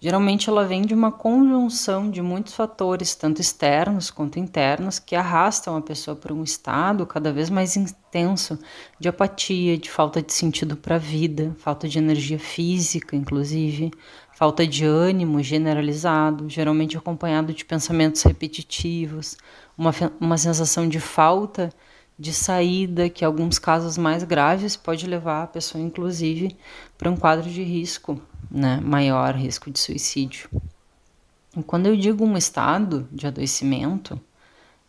[0.03, 5.77] Geralmente ela vem de uma conjunção de muitos fatores, tanto externos quanto internos, que arrastam
[5.77, 8.59] a pessoa para um estado cada vez mais intenso
[8.99, 13.91] de apatia, de falta de sentido para a vida, falta de energia física, inclusive,
[14.33, 19.37] falta de ânimo generalizado, geralmente acompanhado de pensamentos repetitivos,
[19.77, 21.71] uma, uma sensação de falta
[22.21, 26.55] de saída, que alguns casos mais graves pode levar a pessoa, inclusive,
[26.95, 30.47] para um quadro de risco, né, maior risco de suicídio.
[31.57, 34.21] E quando eu digo um estado de adoecimento,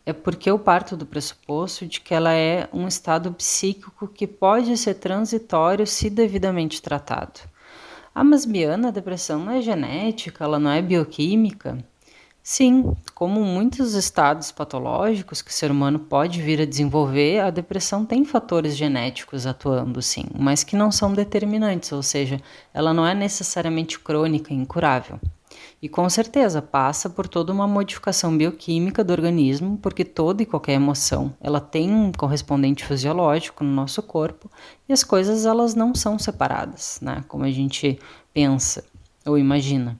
[0.04, 4.76] é porque eu parto do pressuposto de que ela é um estado psíquico que pode
[4.76, 7.40] ser transitório se devidamente tratado.
[8.14, 11.82] Ah, mas Biana, a depressão não é genética, ela não é bioquímica.
[12.44, 18.04] Sim, como muitos estados patológicos que o ser humano pode vir a desenvolver, a depressão
[18.04, 22.40] tem fatores genéticos atuando, sim, mas que não são determinantes, ou seja,
[22.74, 25.20] ela não é necessariamente crônica e incurável.
[25.80, 30.72] E com certeza passa por toda uma modificação bioquímica do organismo, porque toda e qualquer
[30.72, 34.50] emoção, ela tem um correspondente fisiológico no nosso corpo,
[34.88, 38.00] e as coisas elas não são separadas, né, como a gente
[38.34, 38.84] pensa
[39.24, 39.96] ou imagina.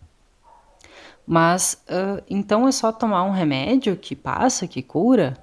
[1.26, 5.36] Mas uh, então é só tomar um remédio que passa, que cura?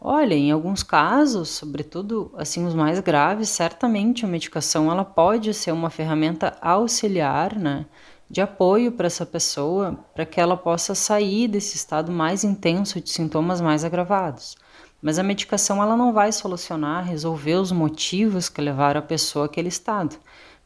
[0.00, 5.70] Olha, em alguns casos, sobretudo assim os mais graves, certamente a medicação ela pode ser
[5.70, 7.86] uma ferramenta auxiliar, né,
[8.28, 13.10] de apoio para essa pessoa, para que ela possa sair desse estado mais intenso de
[13.10, 14.56] sintomas mais agravados.
[15.00, 19.68] Mas a medicação ela não vai solucionar, resolver os motivos que levaram a pessoa àquele
[19.68, 20.16] estado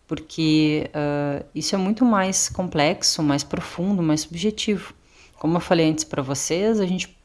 [0.06, 4.94] porque uh, isso é muito mais complexo, mais profundo, mais subjetivo.
[5.38, 7.16] Como eu falei antes para vocês, a gente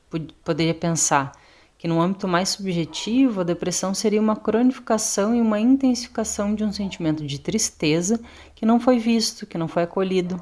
[0.44, 1.32] poderia pensar
[1.78, 6.72] que no âmbito mais subjetivo, a depressão seria uma cronificação e uma intensificação de um
[6.72, 8.20] sentimento de tristeza
[8.54, 10.40] que não foi visto, que não foi acolhido.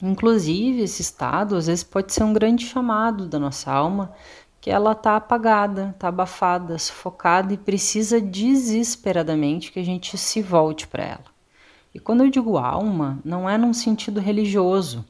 [0.00, 4.12] Inclusive, esse estado às vezes pode ser um grande chamado da nossa alma,
[4.60, 10.86] que ela está apagada, está abafada, sufocada e precisa desesperadamente que a gente se volte
[10.86, 11.37] para ela.
[11.98, 15.04] E quando eu digo alma, não é num sentido religioso,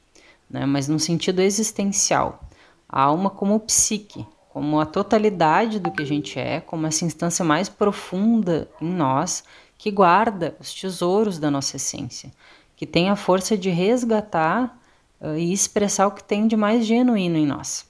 [0.49, 2.49] né, mas num sentido existencial.
[2.89, 7.45] A alma como psique, como a totalidade do que a gente é, como essa instância
[7.45, 9.45] mais profunda em nós
[9.77, 12.33] que guarda os tesouros da nossa essência,
[12.75, 14.75] que tem a força de resgatar
[15.21, 17.85] uh, e expressar o que tem de mais genuíno em nós.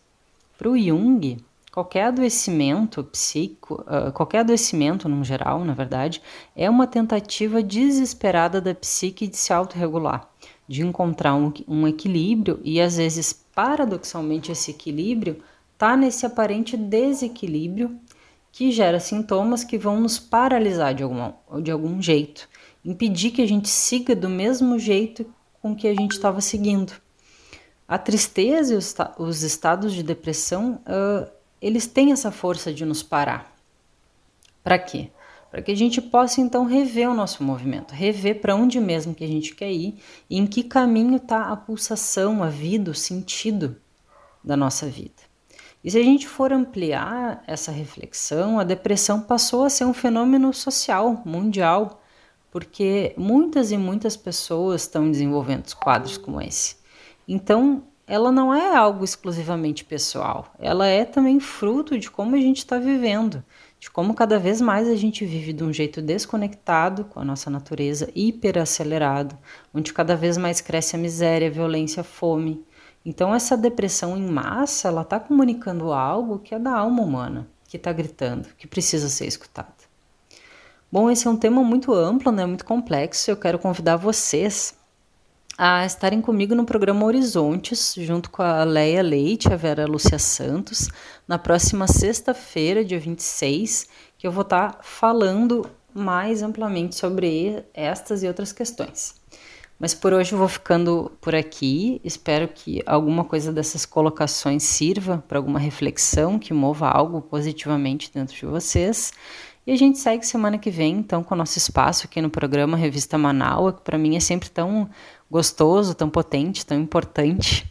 [0.59, 1.39] Para o Jung,
[1.79, 6.21] qualquer adoecimento psíquico, uh, qualquer adoecimento no geral, na verdade,
[6.57, 10.29] é uma tentativa desesperada da psique de se autorregular,
[10.67, 15.41] de encontrar um, um equilíbrio e às vezes, paradoxalmente, esse equilíbrio
[15.73, 17.97] está nesse aparente desequilíbrio
[18.51, 21.33] que gera sintomas que vão nos paralisar de algum,
[21.63, 22.49] de algum jeito,
[22.85, 25.25] impedir que a gente siga do mesmo jeito
[25.63, 26.93] com que a gente estava seguindo.
[27.87, 33.03] A tristeza e os, os estados de depressão, uh, eles têm essa força de nos
[33.03, 33.57] parar.
[34.63, 35.11] Para quê?
[35.51, 39.25] Para que a gente possa então rever o nosso movimento, rever para onde mesmo que
[39.25, 39.99] a gente quer ir
[40.29, 43.77] e em que caminho está a pulsação, a vida, o sentido
[44.45, 45.29] da nossa vida.
[45.83, 50.53] E se a gente for ampliar essa reflexão, a depressão passou a ser um fenômeno
[50.53, 52.03] social, mundial,
[52.51, 56.77] porque muitas e muitas pessoas estão desenvolvendo quadros como esse.
[57.27, 62.59] Então, ela não é algo exclusivamente pessoal, ela é também fruto de como a gente
[62.59, 63.45] está vivendo,
[63.79, 67.51] de como cada vez mais a gente vive de um jeito desconectado com a nossa
[67.51, 69.37] natureza, hiperacelerado,
[69.75, 72.65] onde cada vez mais cresce a miséria, a violência, a fome,
[73.05, 77.77] então essa depressão em massa, ela está comunicando algo que é da alma humana, que
[77.77, 79.87] está gritando, que precisa ser escutado.
[80.91, 83.31] Bom, esse é um tema muito amplo, né, muito complexo.
[83.31, 84.78] Eu quero convidar vocês
[85.61, 90.89] a estarem comigo no programa Horizontes, junto com a Leia Leite, a Vera Lúcia Santos,
[91.27, 98.23] na próxima sexta-feira, dia 26, que eu vou estar tá falando mais amplamente sobre estas
[98.23, 99.17] e outras questões.
[99.81, 102.01] Mas por hoje eu vou ficando por aqui.
[102.05, 108.37] Espero que alguma coisa dessas colocações sirva para alguma reflexão, que mova algo positivamente dentro
[108.37, 109.13] de vocês.
[109.69, 112.75] E a gente segue semana que vem, então, com o nosso espaço aqui no programa
[112.75, 114.89] Revista Manaus, que para mim é sempre tão
[115.31, 117.71] gostoso, tão potente, tão importante.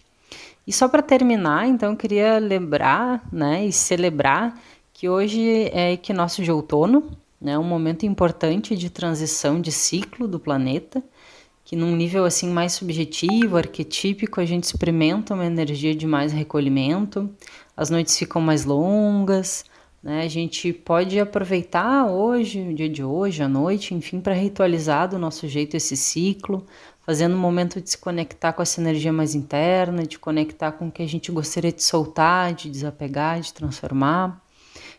[0.65, 4.59] E só para terminar, então, eu queria lembrar né, e celebrar
[4.93, 7.09] que hoje é equinócio de outono,
[7.39, 11.03] né, um momento importante de transição de ciclo do planeta
[11.67, 17.29] que num nível assim mais subjetivo, arquetípico, a gente experimenta uma energia de mais recolhimento,
[17.75, 19.65] as noites ficam mais longas,
[20.01, 20.21] né?
[20.21, 25.17] A gente pode aproveitar hoje, o dia de hoje, a noite, enfim, para ritualizar do
[25.17, 26.65] nosso jeito esse ciclo,
[27.05, 30.91] fazendo um momento de se conectar com essa energia mais interna, de conectar com o
[30.91, 34.41] que a gente gostaria de soltar, de desapegar, de transformar,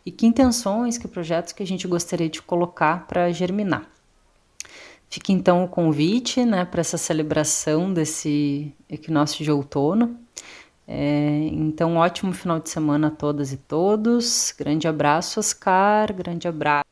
[0.05, 3.89] e que intenções, que projetos que a gente gostaria de colocar para germinar.
[5.11, 10.19] Fica então o convite né, para essa celebração desse equinócio de outono.
[10.91, 14.55] É, então, ótimo final de semana a todas e todos.
[14.57, 16.15] Grande abraço, Oscar.
[16.15, 16.87] Grande abraço.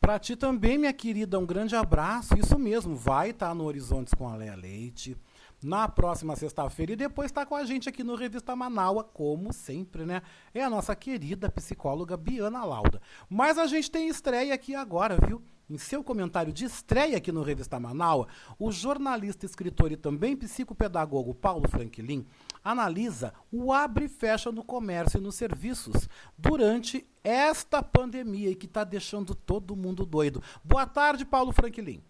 [0.00, 2.36] Para ti também, minha querida, um grande abraço.
[2.36, 5.16] Isso mesmo, vai estar tá no Horizontes com a Leia Leite
[5.62, 10.04] na próxima sexta-feira e depois está com a gente aqui no Revista Manaua, como sempre,
[10.04, 10.20] né?
[10.52, 13.00] É a nossa querida psicóloga Biana Lauda.
[13.30, 15.40] Mas a gente tem estreia aqui agora, viu?
[15.70, 18.26] Em seu comentário de estreia aqui no Revista Manaus,
[18.58, 22.26] o jornalista, escritor e também psicopedagogo Paulo Franklin
[22.64, 28.84] analisa o abre e fecha no comércio e nos serviços durante esta pandemia que está
[28.84, 30.42] deixando todo mundo doido.
[30.64, 32.02] Boa tarde, Paulo Franklin.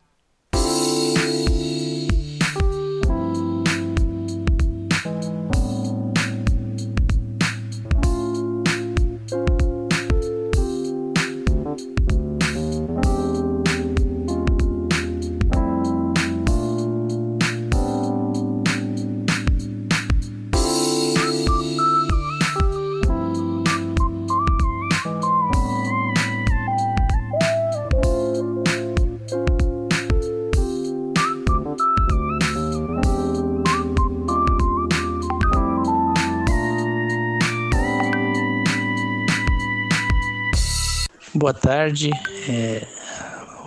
[41.42, 42.12] Boa tarde,
[42.48, 42.86] é,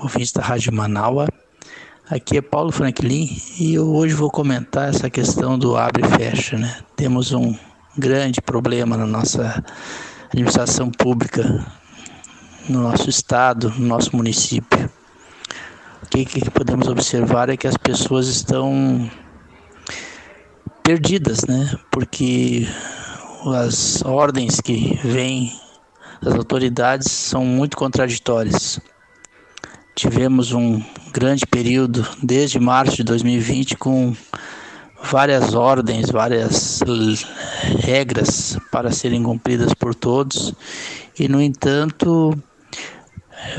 [0.02, 1.28] ouvinte da Rádio Manaua.
[2.10, 6.58] Aqui é Paulo Franklin e eu hoje vou comentar essa questão do abre e fecha,
[6.58, 6.78] né?
[6.96, 7.54] Temos um
[7.98, 9.62] grande problema na nossa
[10.28, 11.44] administração pública,
[12.70, 14.90] no nosso estado, no nosso município.
[16.02, 19.12] O que, que podemos observar é que as pessoas estão
[20.82, 21.78] perdidas, né?
[21.92, 22.70] Porque
[23.54, 25.52] as ordens que vêm
[26.26, 28.80] das autoridades são muito contraditórias.
[29.94, 30.82] Tivemos um
[31.14, 34.16] grande período desde março de 2020 com
[35.04, 36.82] várias ordens, várias
[37.80, 40.52] regras para serem cumpridas por todos,
[41.18, 42.36] e no entanto,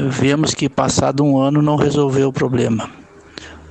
[0.00, 2.90] vemos que passado um ano não resolveu o problema.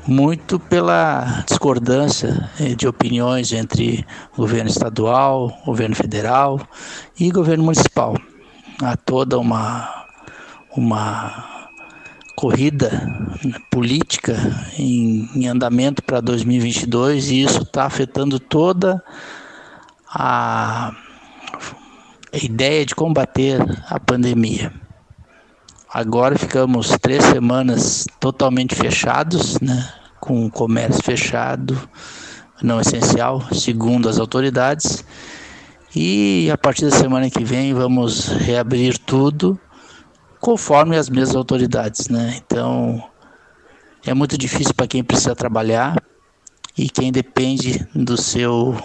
[0.08, 4.06] Muito pela discordância eh, de opiniões entre
[4.38, 6.62] governo estadual, governo federal
[7.20, 8.16] e governo municipal.
[8.82, 10.06] Há toda uma,
[10.76, 11.70] uma
[12.36, 12.90] corrida
[13.72, 14.36] política
[14.78, 19.02] em, em andamento para 2022 e isso está afetando toda
[20.10, 20.92] a
[22.34, 24.74] ideia de combater a pandemia.
[25.90, 29.90] Agora ficamos três semanas totalmente fechados, né,
[30.20, 31.80] com o comércio fechado,
[32.62, 35.06] não essencial, segundo as autoridades.
[35.96, 39.58] E a partir da semana que vem vamos reabrir tudo
[40.42, 42.36] conforme as mesmas autoridades, né?
[42.36, 43.02] Então
[44.06, 46.04] é muito difícil para quem precisa trabalhar
[46.78, 48.78] e quem depende do seu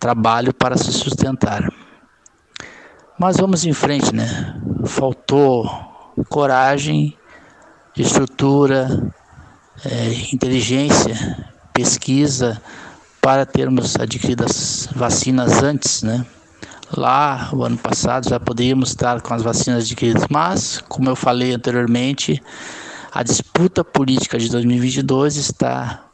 [0.00, 1.70] trabalho para se sustentar.
[3.18, 4.58] Mas vamos em frente, né?
[4.86, 5.68] Faltou
[6.30, 7.14] coragem,
[7.94, 9.12] estrutura,
[9.84, 12.58] é, inteligência, pesquisa
[13.20, 16.24] para termos adquirido as vacinas antes, né?
[16.96, 21.52] Lá, o ano passado, já poderíamos estar com as vacinas adquiridas, mas, como eu falei
[21.52, 22.42] anteriormente,
[23.12, 26.04] a disputa política de 2022 está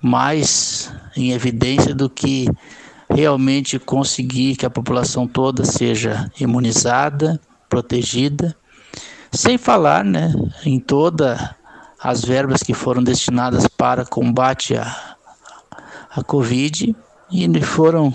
[0.00, 2.48] mais em evidência do que
[3.10, 8.54] realmente conseguir que a população toda seja imunizada, protegida,
[9.32, 10.34] sem falar né,
[10.64, 11.38] em todas
[12.00, 15.16] as verbas que foram destinadas para combate à,
[16.18, 16.94] à Covid
[17.30, 18.12] e foram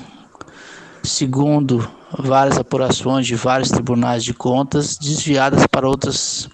[1.04, 6.46] segundo várias apurações de vários tribunais de contas, desviadas para outras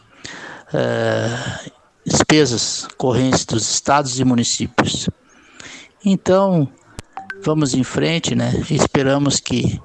[0.74, 1.70] uh,
[2.06, 5.10] despesas correntes dos estados e municípios.
[6.04, 6.68] Então,
[7.44, 8.52] vamos em frente, né?
[8.70, 9.82] Esperamos que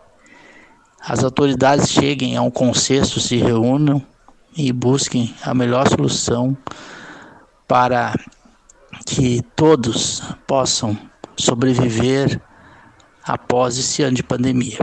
[1.01, 4.05] as autoridades cheguem a um consenso, se reúnam
[4.57, 6.57] e busquem a melhor solução
[7.67, 8.15] para
[9.05, 10.97] que todos possam
[11.37, 12.41] sobreviver
[13.27, 14.79] após esse ano de pandemia.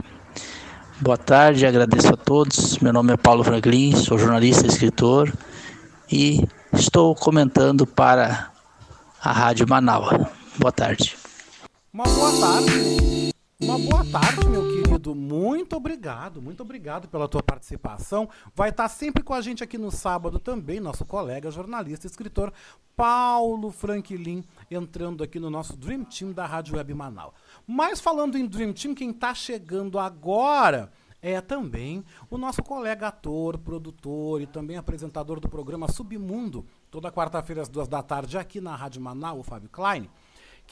[1.00, 2.78] Boa tarde, agradeço a todos.
[2.78, 5.32] Meu nome é Paulo Franklin, sou jornalista e escritor
[6.10, 8.50] e estou comentando para
[9.20, 10.10] a Rádio Manaus.
[10.58, 11.16] Boa tarde.
[11.92, 13.31] Uma boa tarde.
[13.62, 15.14] Uma boa tarde, meu querido.
[15.14, 18.28] Muito obrigado, muito obrigado pela tua participação.
[18.56, 22.52] Vai estar sempre com a gente aqui no sábado também, nosso colega jornalista e escritor
[22.96, 27.34] Paulo Franklin, entrando aqui no nosso Dream Team da Rádio Web Manaus.
[27.64, 30.90] Mas falando em Dream Team, quem está chegando agora
[31.22, 37.62] é também o nosso colega ator, produtor e também apresentador do programa Submundo, toda quarta-feira
[37.62, 40.10] às duas da tarde aqui na Rádio Manaus, o Fábio Klein,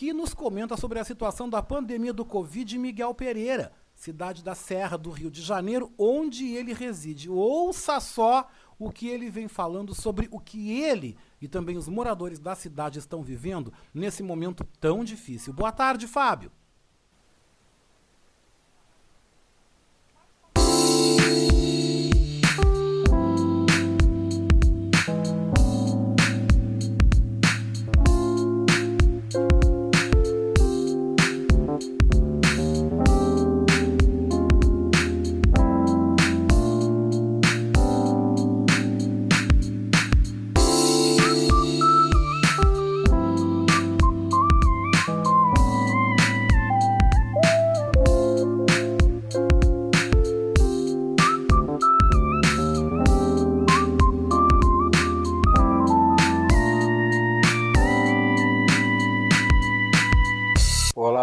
[0.01, 4.97] que nos comenta sobre a situação da pandemia do Covid Miguel Pereira, cidade da Serra
[4.97, 7.29] do Rio de Janeiro, onde ele reside.
[7.29, 8.49] Ouça só
[8.79, 12.99] o que ele vem falando sobre o que ele e também os moradores da cidade
[12.99, 15.53] estão vivendo nesse momento tão difícil.
[15.53, 16.51] Boa tarde, Fábio.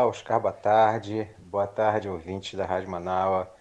[0.08, 1.30] Oscar, boa tarde.
[1.38, 3.54] Boa tarde, ouvintes da Rádio Manaua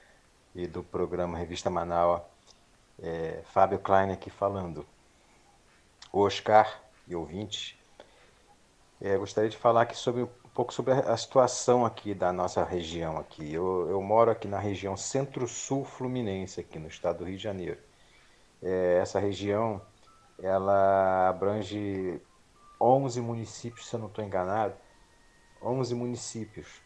[0.55, 2.25] e do programa Revista Manaua.
[3.03, 4.87] É, Fábio Klein aqui falando.
[6.13, 7.77] Oscar e ouvintes,
[9.01, 13.19] é, gostaria de falar aqui sobre um pouco sobre a situação aqui da nossa região
[13.19, 13.53] aqui.
[13.53, 17.81] Eu, eu moro aqui na região Centro-Sul Fluminense, aqui no estado do Rio de Janeiro.
[18.63, 19.83] É, essa região,
[20.41, 22.21] ela abrange
[22.81, 24.86] 11 municípios, se eu não estou enganado,
[25.63, 26.83] 11 municípios.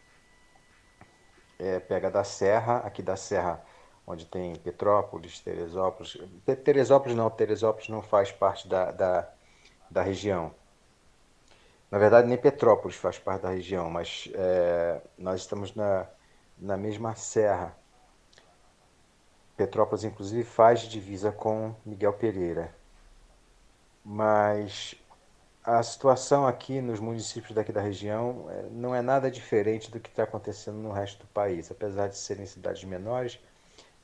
[1.59, 3.63] É, pega da Serra, aqui da Serra,
[4.05, 6.17] onde tem Petrópolis, Teresópolis.
[6.63, 9.29] Teresópolis não, Teresópolis não faz parte da, da,
[9.89, 10.53] da região.
[11.91, 16.07] Na verdade, nem Petrópolis faz parte da região, mas é, nós estamos na,
[16.57, 17.75] na mesma serra.
[19.57, 22.73] Petrópolis, inclusive, faz divisa com Miguel Pereira.
[24.03, 24.95] Mas
[25.63, 30.09] a situação aqui nos municípios daqui da região é, não é nada diferente do que
[30.09, 31.69] está acontecendo no resto do país.
[31.69, 33.39] Apesar de serem cidades menores,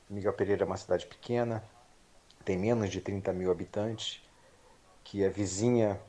[0.08, 1.62] Miguel Pereira é uma cidade pequena,
[2.44, 4.22] tem menos de 30 mil habitantes,
[5.02, 6.00] que é vizinha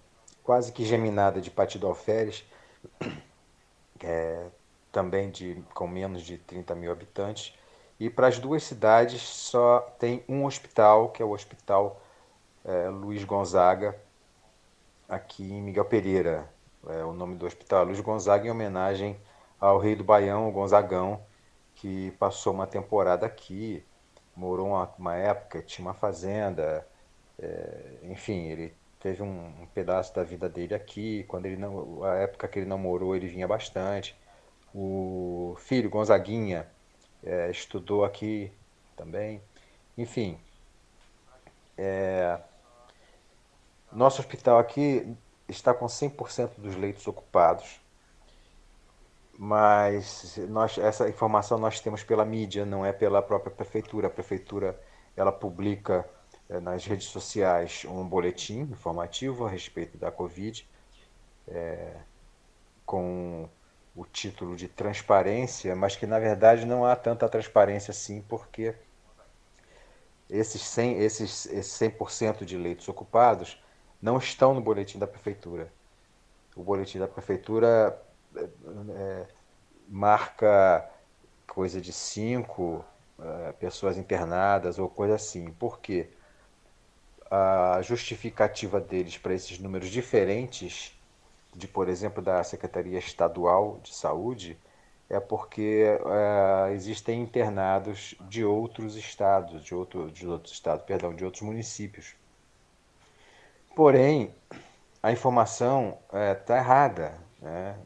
[0.43, 2.45] quase que geminada de Patido Alferes,
[4.03, 4.45] é,
[4.91, 7.57] também de, com menos de 30 mil habitantes.
[7.99, 12.01] E para as duas cidades só tem um hospital, que é o Hospital
[12.63, 13.99] é, Luiz Gonzaga,
[15.09, 16.47] aqui em Miguel Pereira.
[16.87, 19.19] É o nome do hospital Luiz Gonzaga, em homenagem
[19.59, 21.21] ao rei do Baião, o Gonzagão,
[21.75, 23.83] que passou uma temporada aqui,
[24.35, 26.87] morou uma, uma época, tinha uma fazenda,
[27.37, 31.25] é, enfim, ele teve um, um, pedaço da vida dele aqui.
[31.27, 34.15] Quando ele não, a época que ele não morou, ele vinha bastante.
[34.73, 36.67] O filho Gonzaguinha
[37.23, 38.51] é, estudou aqui
[38.95, 39.41] também.
[39.97, 40.39] Enfim,
[41.77, 42.39] é,
[43.91, 45.15] nosso hospital aqui
[45.47, 47.79] está com 100% dos leitos ocupados,
[49.37, 54.07] mas nós, essa informação nós temos pela mídia, não é pela própria prefeitura.
[54.07, 54.79] A prefeitura
[55.15, 56.07] ela publica
[56.49, 60.67] é, nas redes sociais um boletim informativo a respeito da Covid,
[61.47, 61.95] é,
[62.85, 63.49] com
[63.95, 68.75] o título de transparência, mas que na verdade não há tanta transparência assim, porque
[70.29, 73.57] esses 100%, esses, esses 100 de leitos ocupados
[74.01, 75.71] não estão no boletim da prefeitura.
[76.55, 78.01] O boletim da prefeitura
[78.35, 78.47] é,
[78.91, 79.27] é,
[79.87, 80.89] marca
[81.47, 82.85] coisa de cinco
[83.19, 85.51] é, pessoas internadas ou coisa assim.
[85.51, 86.09] Por quê?
[87.29, 90.97] A justificativa deles para esses números diferentes,
[91.55, 94.57] de por exemplo da Secretaria Estadual de Saúde,
[95.09, 95.85] é porque
[96.67, 102.15] é, existem internados de outros estados, de, outro, de outros estados, perdão, de outros municípios.
[103.79, 104.35] Porém,
[105.01, 107.13] a informação está é, tá errada.
[107.41, 107.77] Né?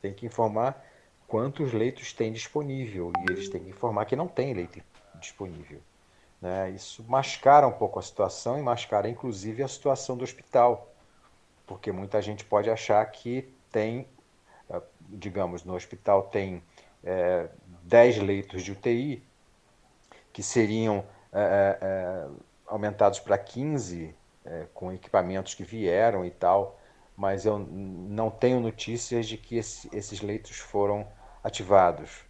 [0.00, 0.84] Tem que informar
[1.28, 4.82] quantos leitos tem disponível e eles têm que informar que não tem leito
[5.20, 5.80] disponível.
[6.40, 6.70] Né?
[6.70, 10.92] Isso mascara um pouco a situação e mascara inclusive a situação do hospital,
[11.68, 14.08] porque muita gente pode achar que tem,
[14.68, 16.60] é, digamos, no hospital tem
[17.04, 17.48] é,
[17.84, 19.22] 10 leitos de UTI,
[20.32, 22.28] que seriam é, é,
[22.66, 26.78] aumentados para 15 é, com equipamentos que vieram e tal,
[27.16, 31.06] mas eu não tenho notícias de que esse, esses leitos foram
[31.42, 32.24] ativados.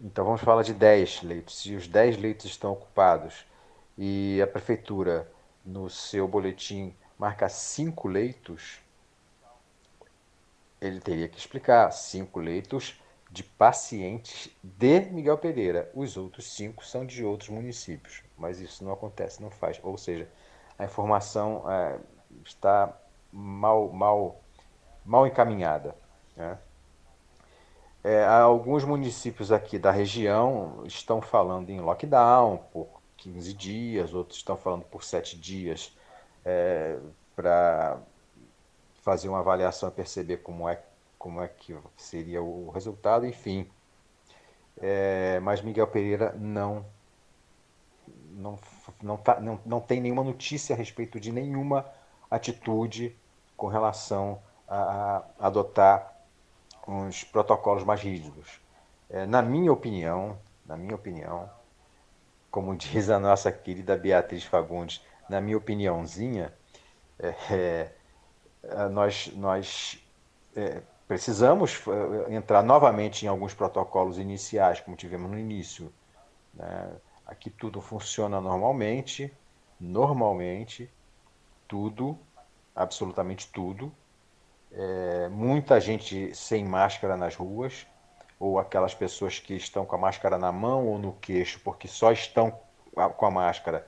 [0.00, 1.58] Então vamos falar de 10 leitos.
[1.60, 3.44] Se os 10 leitos estão ocupados
[3.96, 5.30] e a prefeitura,
[5.64, 8.80] no seu boletim, marca 5 leitos,
[10.80, 13.00] ele teria que explicar 5 leitos
[13.30, 15.90] de pacientes de Miguel Pereira.
[15.94, 19.78] Os outros 5 são de outros municípios mas isso não acontece, não faz.
[19.82, 20.26] Ou seja,
[20.78, 21.98] a informação é,
[22.44, 22.96] está
[23.30, 24.40] mal, mal,
[25.04, 25.94] mal encaminhada.
[26.34, 26.58] Né?
[28.02, 32.88] É, alguns municípios aqui da região estão falando em lockdown por
[33.18, 35.94] 15 dias, outros estão falando por 7 dias
[36.42, 36.98] é,
[37.36, 37.98] para
[39.02, 40.82] fazer uma avaliação e perceber como é,
[41.20, 43.70] como é que seria o resultado, enfim.
[44.78, 46.86] É, mas Miguel Pereira não
[48.30, 48.58] não,
[49.02, 51.84] não, tá, não, não tem nenhuma notícia a respeito de nenhuma
[52.30, 53.14] atitude
[53.54, 56.10] com relação a, a adotar
[56.88, 58.58] uns protocolos mais rígidos.
[59.10, 61.50] É, na minha opinião, na minha opinião,
[62.50, 66.50] como diz a nossa querida Beatriz Fagundes, na minha opiniãozinha,
[67.18, 67.90] é,
[68.62, 70.02] é, nós, nós
[70.56, 70.80] é,
[71.10, 71.82] precisamos
[72.28, 75.92] é, entrar novamente em alguns protocolos iniciais, como tivemos no início.
[76.54, 76.88] Né?
[77.26, 79.36] Aqui tudo funciona normalmente,
[79.80, 80.88] normalmente,
[81.66, 82.16] tudo,
[82.76, 83.92] absolutamente tudo.
[84.70, 87.88] É, muita gente sem máscara nas ruas,
[88.38, 92.12] ou aquelas pessoas que estão com a máscara na mão ou no queixo, porque só
[92.12, 92.56] estão
[93.16, 93.84] com a máscara,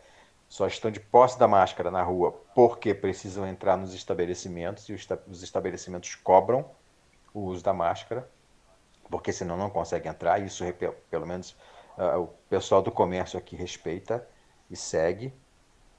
[0.48, 5.40] só estão de posse da máscara na rua porque precisam entrar nos estabelecimentos e os
[5.40, 6.68] estabelecimentos cobram
[7.32, 8.28] o uso da máscara,
[9.10, 10.40] porque senão não conseguem entrar.
[10.40, 10.64] Isso,
[11.10, 11.56] pelo menos,
[11.98, 14.26] uh, o pessoal do comércio aqui respeita
[14.70, 15.32] e segue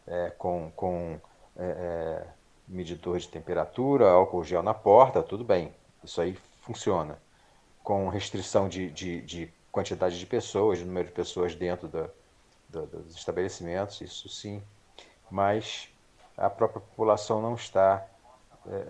[0.08, 1.20] é, com, com
[1.56, 2.28] é, é
[2.68, 5.74] medidor de temperatura, álcool gel na porta, tudo bem.
[6.04, 7.20] Isso aí funciona.
[7.84, 12.10] Com restrição de, de, de quantidade de pessoas, de número de pessoas dentro da,
[12.70, 14.64] da, dos estabelecimentos, isso sim.
[15.30, 15.90] Mas
[16.38, 18.06] a própria população não está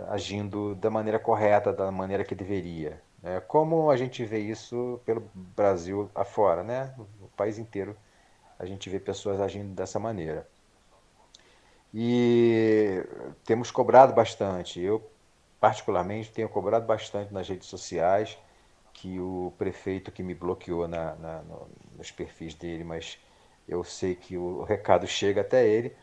[0.10, 3.02] agindo da maneira correta, da maneira que deveria.
[3.24, 6.94] É, como a gente vê isso pelo Brasil afora, né?
[7.22, 7.96] O país inteiro
[8.60, 10.48] a gente vê pessoas agindo dessa maneira.
[11.94, 13.04] E
[13.46, 14.82] temos cobrado bastante.
[14.82, 15.04] Eu,
[15.60, 18.38] particularmente, tenho cobrado bastante nas redes sociais
[18.94, 21.68] que o prefeito que me bloqueou na, na, no,
[21.98, 23.20] nos perfis dele, mas
[23.68, 25.96] eu sei que o recado chega até ele.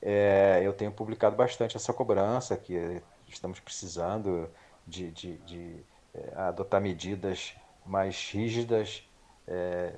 [0.00, 4.48] É, eu tenho publicado bastante essa cobrança, que estamos precisando
[4.86, 5.76] de, de, de
[6.14, 7.54] é, adotar medidas
[7.84, 9.02] mais rígidas.
[9.46, 9.94] É,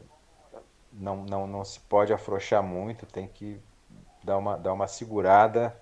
[0.92, 3.60] não, não, não se pode afrouxar muito, tem que
[4.22, 5.76] dar uma, dar uma segurada,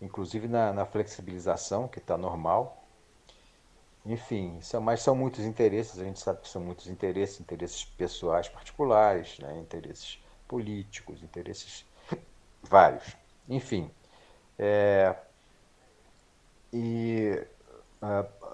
[0.00, 2.84] inclusive na, na flexibilização, que está normal.
[4.04, 8.48] Enfim, são, mas são muitos interesses, a gente sabe que são muitos interesses, interesses pessoais
[8.48, 10.18] particulares, né, interesses
[10.48, 11.84] políticos, interesses
[12.62, 13.19] vários.
[13.50, 13.90] Enfim,
[14.56, 15.16] é,
[16.72, 17.44] e
[18.00, 18.48] uh,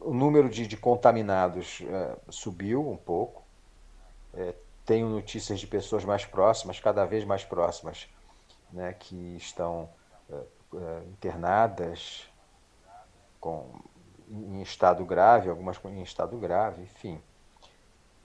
[0.00, 3.42] o número de, de contaminados uh, subiu um pouco.
[4.32, 4.54] É,
[4.86, 8.08] tenho notícias de pessoas mais próximas, cada vez mais próximas,
[8.72, 9.90] né, que estão
[10.28, 10.46] uh,
[11.08, 12.28] internadas
[13.40, 13.68] com,
[14.28, 17.20] em estado grave, algumas em estado grave, enfim.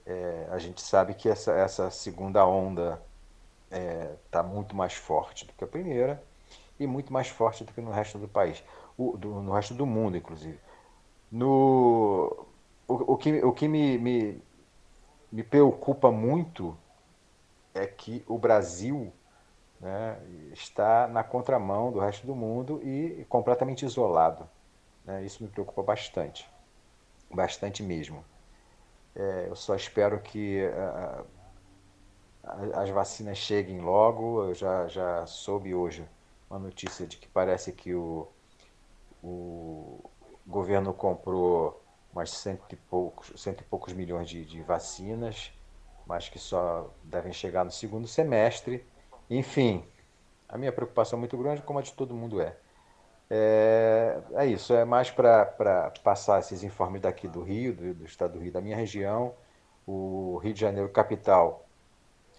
[0.04, 3.02] É, a gente sabe que essa, essa segunda onda
[3.70, 6.22] está é, tá muito mais forte do que a primeira
[6.78, 8.62] e muito mais forte do que no resto do país,
[8.96, 10.58] o, do, no resto do mundo, inclusive.
[11.30, 12.46] No,
[12.86, 14.42] o, o que, o que me, me,
[15.32, 16.76] me preocupa muito
[17.74, 19.12] é que o Brasil
[19.80, 20.18] né,
[20.52, 24.48] está na contramão do resto do mundo e completamente isolado.
[25.04, 25.24] Né?
[25.24, 26.48] Isso me preocupa bastante,
[27.30, 28.24] bastante mesmo.
[29.14, 31.26] É, eu só espero que uh,
[32.74, 34.44] as vacinas cheguem logo.
[34.44, 36.08] Eu já, já soube hoje
[36.48, 38.28] uma notícia de que parece que o,
[39.22, 40.10] o
[40.46, 41.82] governo comprou
[42.14, 45.52] mais cento e poucos, cento e poucos milhões de, de vacinas,
[46.06, 48.86] mas que só devem chegar no segundo semestre.
[49.28, 49.84] Enfim,
[50.48, 52.56] a minha preocupação é muito grande, como a de todo mundo é.
[53.28, 58.34] É, é isso, é mais para passar esses informes daqui do Rio, do, do, estado
[58.34, 59.34] do Rio, da minha região.
[59.86, 61.65] O Rio de Janeiro, capital,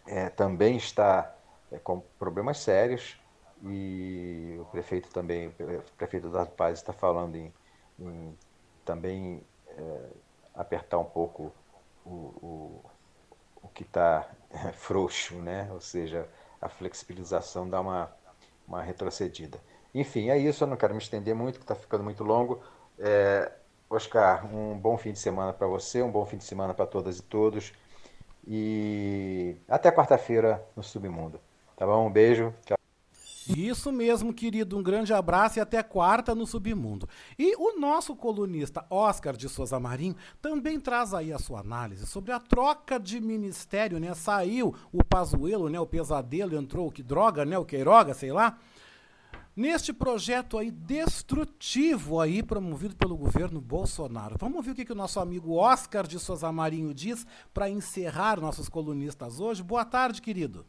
[0.08, 1.36] é, também está
[1.72, 3.18] é, com problemas sérios
[3.64, 5.52] e o prefeito também, o
[5.98, 7.54] prefeito Eduardo Paz está falando em,
[8.00, 8.38] em
[8.86, 10.10] também é,
[10.56, 11.52] apertar um pouco
[12.06, 12.82] o, o,
[13.64, 15.70] o que está é, frouxo, né?
[15.72, 16.28] ou seja,
[16.62, 18.12] a flexibilização dá uma,
[18.68, 19.60] uma retrocedida.
[19.94, 22.62] Enfim, é isso, eu não quero me estender muito, que está ficando muito longo.
[23.00, 23.52] É,
[23.90, 27.20] Oscar, um bom fim de semana para você, um bom fim de semana para todas
[27.20, 27.74] e todos.
[28.48, 31.40] E até quarta-feira no Submundo.
[31.76, 32.08] Tá bom?
[32.08, 32.54] Um beijo.
[32.66, 32.78] Tchau.
[33.56, 34.78] Isso mesmo, querido.
[34.78, 37.08] Um grande abraço e até quarta no Submundo.
[37.38, 42.32] E o nosso colunista Oscar de Souza Marinho também traz aí a sua análise sobre
[42.32, 44.14] a troca de ministério, né?
[44.14, 45.80] Saiu o Pazuelo, né?
[45.80, 47.58] O Pesadelo, entrou o que droga, né?
[47.58, 48.58] O Queiroga, sei lá.
[49.58, 54.36] Neste projeto aí destrutivo aí promovido pelo governo Bolsonaro.
[54.40, 58.40] Vamos ver o que, que o nosso amigo Oscar de Souza Marinho diz para encerrar
[58.40, 59.64] nossos colunistas hoje.
[59.64, 60.64] Boa tarde, querido.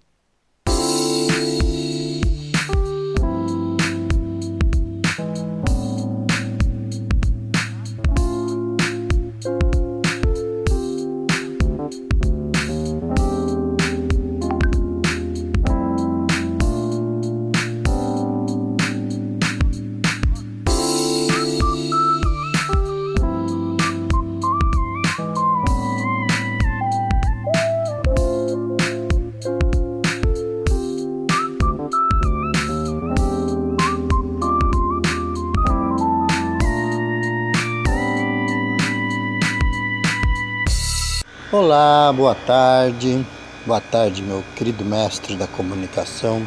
[41.60, 43.26] Olá, boa tarde.
[43.66, 46.47] Boa tarde, meu querido mestre da comunicação,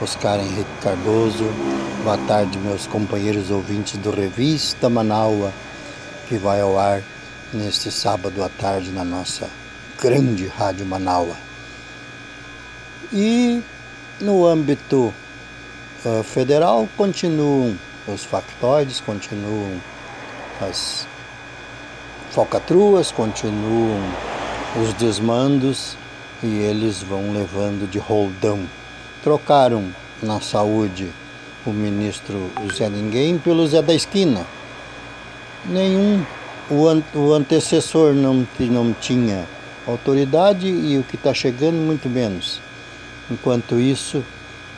[0.00, 1.44] Oscar Henrique Cardoso.
[2.02, 5.52] Boa tarde, meus companheiros ouvintes do Revista Manaua,
[6.26, 7.02] que vai ao ar
[7.52, 9.50] neste sábado à tarde na nossa
[10.00, 11.36] grande Rádio Manaua.
[13.12, 13.62] E
[14.18, 15.12] no âmbito
[16.06, 19.78] uh, federal continuam os factoides, continuam
[20.58, 21.06] as
[22.30, 24.37] falcatruas, continuam
[24.76, 25.96] os desmandos
[26.42, 28.60] e eles vão levando de roldão.
[29.22, 29.86] Trocaram
[30.22, 31.10] na saúde
[31.66, 34.46] o ministro Zé Ninguém pelo Zé da Esquina.
[35.64, 36.24] Nenhum,
[36.70, 39.46] o, an, o antecessor não, não tinha
[39.86, 42.60] autoridade e o que está chegando, muito menos.
[43.30, 44.22] Enquanto isso,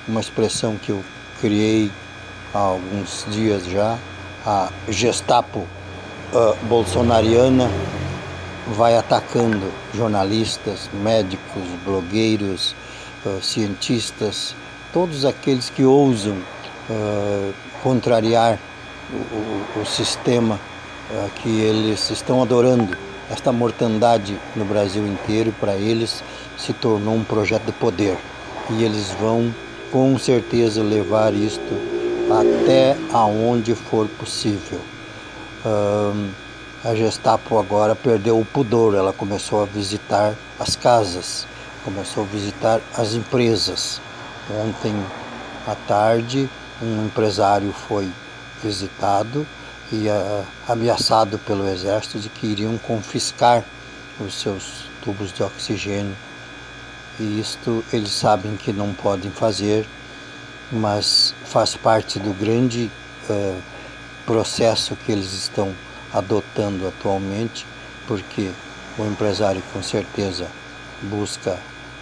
[0.08, 1.04] uma expressão que eu
[1.40, 1.90] criei
[2.54, 3.98] há alguns dias já,
[4.44, 7.70] a Gestapo uh, bolsonariana
[8.66, 12.74] vai atacando jornalistas, médicos, blogueiros,
[13.24, 14.54] uh, cientistas,
[14.92, 16.36] todos aqueles que ousam
[16.88, 18.58] uh, contrariar
[19.12, 20.58] o, o, o sistema
[21.10, 22.96] uh, que eles estão adorando.
[23.30, 26.22] Esta mortandade no Brasil inteiro, para eles,
[26.58, 28.18] se tornou um projeto de poder.
[28.70, 29.54] E eles vão,
[29.92, 31.62] com certeza, levar isto
[32.30, 34.80] até aonde for possível.
[35.64, 36.28] Uh,
[36.82, 41.46] a Gestapo agora perdeu o pudor, ela começou a visitar as casas,
[41.84, 44.00] começou a visitar as empresas.
[44.50, 44.94] Ontem
[45.66, 46.48] à tarde,
[46.80, 48.10] um empresário foi
[48.62, 49.46] visitado
[49.92, 53.62] e uh, ameaçado pelo exército de que iriam confiscar
[54.18, 56.16] os seus tubos de oxigênio.
[57.18, 59.86] E isto eles sabem que não podem fazer,
[60.72, 62.90] mas faz parte do grande
[63.28, 63.60] uh,
[64.24, 65.74] processo que eles estão
[66.12, 67.66] adotando atualmente,
[68.06, 68.50] porque
[68.98, 70.46] o empresário com certeza
[71.02, 71.58] busca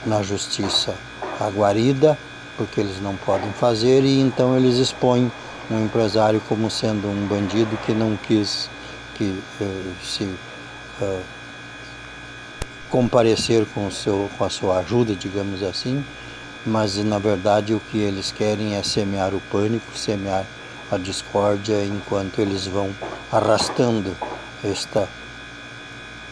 [0.07, 0.95] na justiça
[1.39, 2.19] a guarida,
[2.57, 5.31] porque eles não podem fazer, e então eles expõem
[5.71, 8.71] um empresário como sendo um bandido que não quis
[9.15, 11.23] que uh, se uh,
[12.89, 16.05] comparecer com, seu, com a sua ajuda, digamos assim,
[16.65, 20.47] mas na verdade o que eles querem é semear o pânico, semear
[20.91, 22.95] a discórdia enquanto eles vão
[23.31, 24.17] arrastando
[24.65, 25.07] este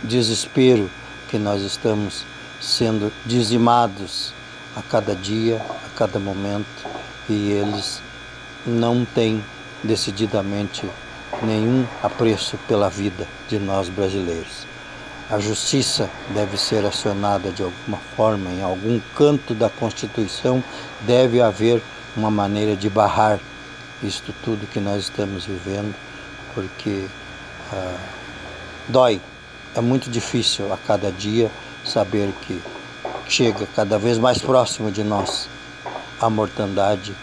[0.02, 0.90] desespero
[1.28, 2.24] que nós estamos
[2.60, 4.32] sendo dizimados
[4.74, 6.66] a cada dia, a cada momento,
[7.28, 8.00] e eles
[8.66, 9.42] não têm
[9.82, 10.88] decididamente
[11.42, 14.66] nenhum apreço pela vida de nós brasileiros.
[15.28, 20.62] A justiça deve ser acionada de alguma forma, em algum canto da Constituição
[21.00, 21.82] deve haver
[22.16, 23.40] uma maneira de barrar
[24.02, 25.94] isto tudo que nós estamos vivendo,
[26.54, 27.06] porque
[27.72, 27.98] ah,
[28.88, 29.20] dói.
[29.74, 31.50] É muito difícil a cada dia
[31.84, 32.62] saber que
[33.28, 35.48] chega cada vez mais próximo de nós
[36.20, 37.14] a mortandade.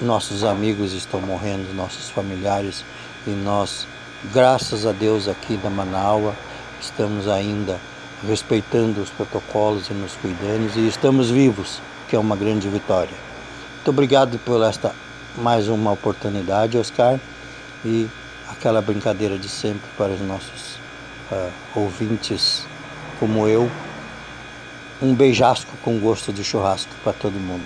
[0.00, 2.84] Nossos amigos estão morrendo, nossos familiares,
[3.26, 3.86] e nós,
[4.32, 6.34] graças a Deus, aqui da Manaua,
[6.80, 7.78] estamos ainda
[8.26, 13.16] respeitando os protocolos e nos cuidando e estamos vivos, que é uma grande vitória.
[13.76, 14.94] Muito obrigado por esta
[15.36, 17.20] mais uma oportunidade, Oscar,
[17.84, 18.08] e
[18.48, 20.76] aquela brincadeira de sempre para os nossos
[21.30, 22.66] uh, ouvintes
[23.18, 23.70] como eu.
[25.00, 27.64] Um beijasco com gosto de churrasco para todo mundo.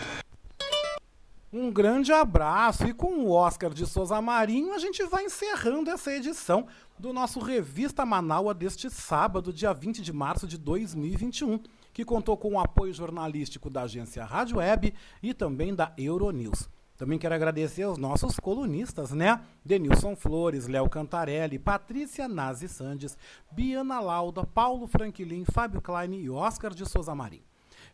[1.53, 6.13] Um grande abraço e com o Oscar de Souza Marinho a gente vai encerrando essa
[6.13, 6.67] edição
[6.99, 11.61] do nosso Revista Manaua deste sábado, dia 20 de março de 2021,
[11.93, 16.69] que contou com o apoio jornalístico da agência Rádio Web e também da Euronews.
[16.97, 19.41] Também quero agradecer aos nossos colunistas, né?
[19.65, 23.19] Denilson Flores, Léo Cantarelli, Patrícia Nazi Sandes,
[23.51, 27.43] Biana Lauda, Paulo Franklin, Fábio Klein e Oscar de Souza Marim.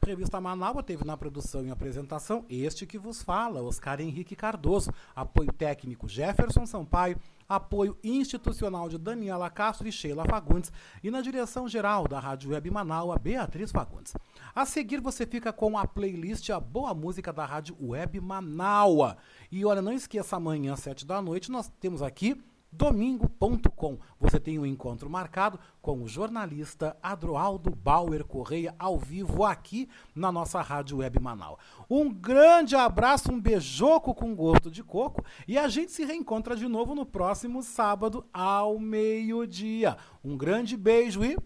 [0.05, 5.52] Revista Manaus teve na produção e apresentação este que vos fala, Oscar Henrique Cardoso, apoio
[5.52, 7.18] técnico Jefferson Sampaio,
[7.51, 10.72] apoio institucional de Daniela Castro e Sheila Fagundes
[11.02, 14.14] e na direção geral da Rádio Web Manaus, Beatriz Fagundes.
[14.55, 19.16] A seguir você fica com a playlist A Boa Música da Rádio Web Manaua.
[19.51, 22.40] E olha, não esqueça, amanhã às sete da noite nós temos aqui
[22.72, 23.98] domingo.com.
[24.18, 30.30] Você tem um encontro marcado com o jornalista Adroaldo Bauer Correia ao vivo aqui na
[30.30, 31.59] nossa Rádio Web Manaus.
[31.88, 36.68] Um grande abraço, um beijoco com gosto de coco e a gente se reencontra de
[36.68, 39.97] novo no próximo sábado ao meio-dia.
[40.24, 41.36] Um grande beijo e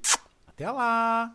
[0.46, 1.34] até lá!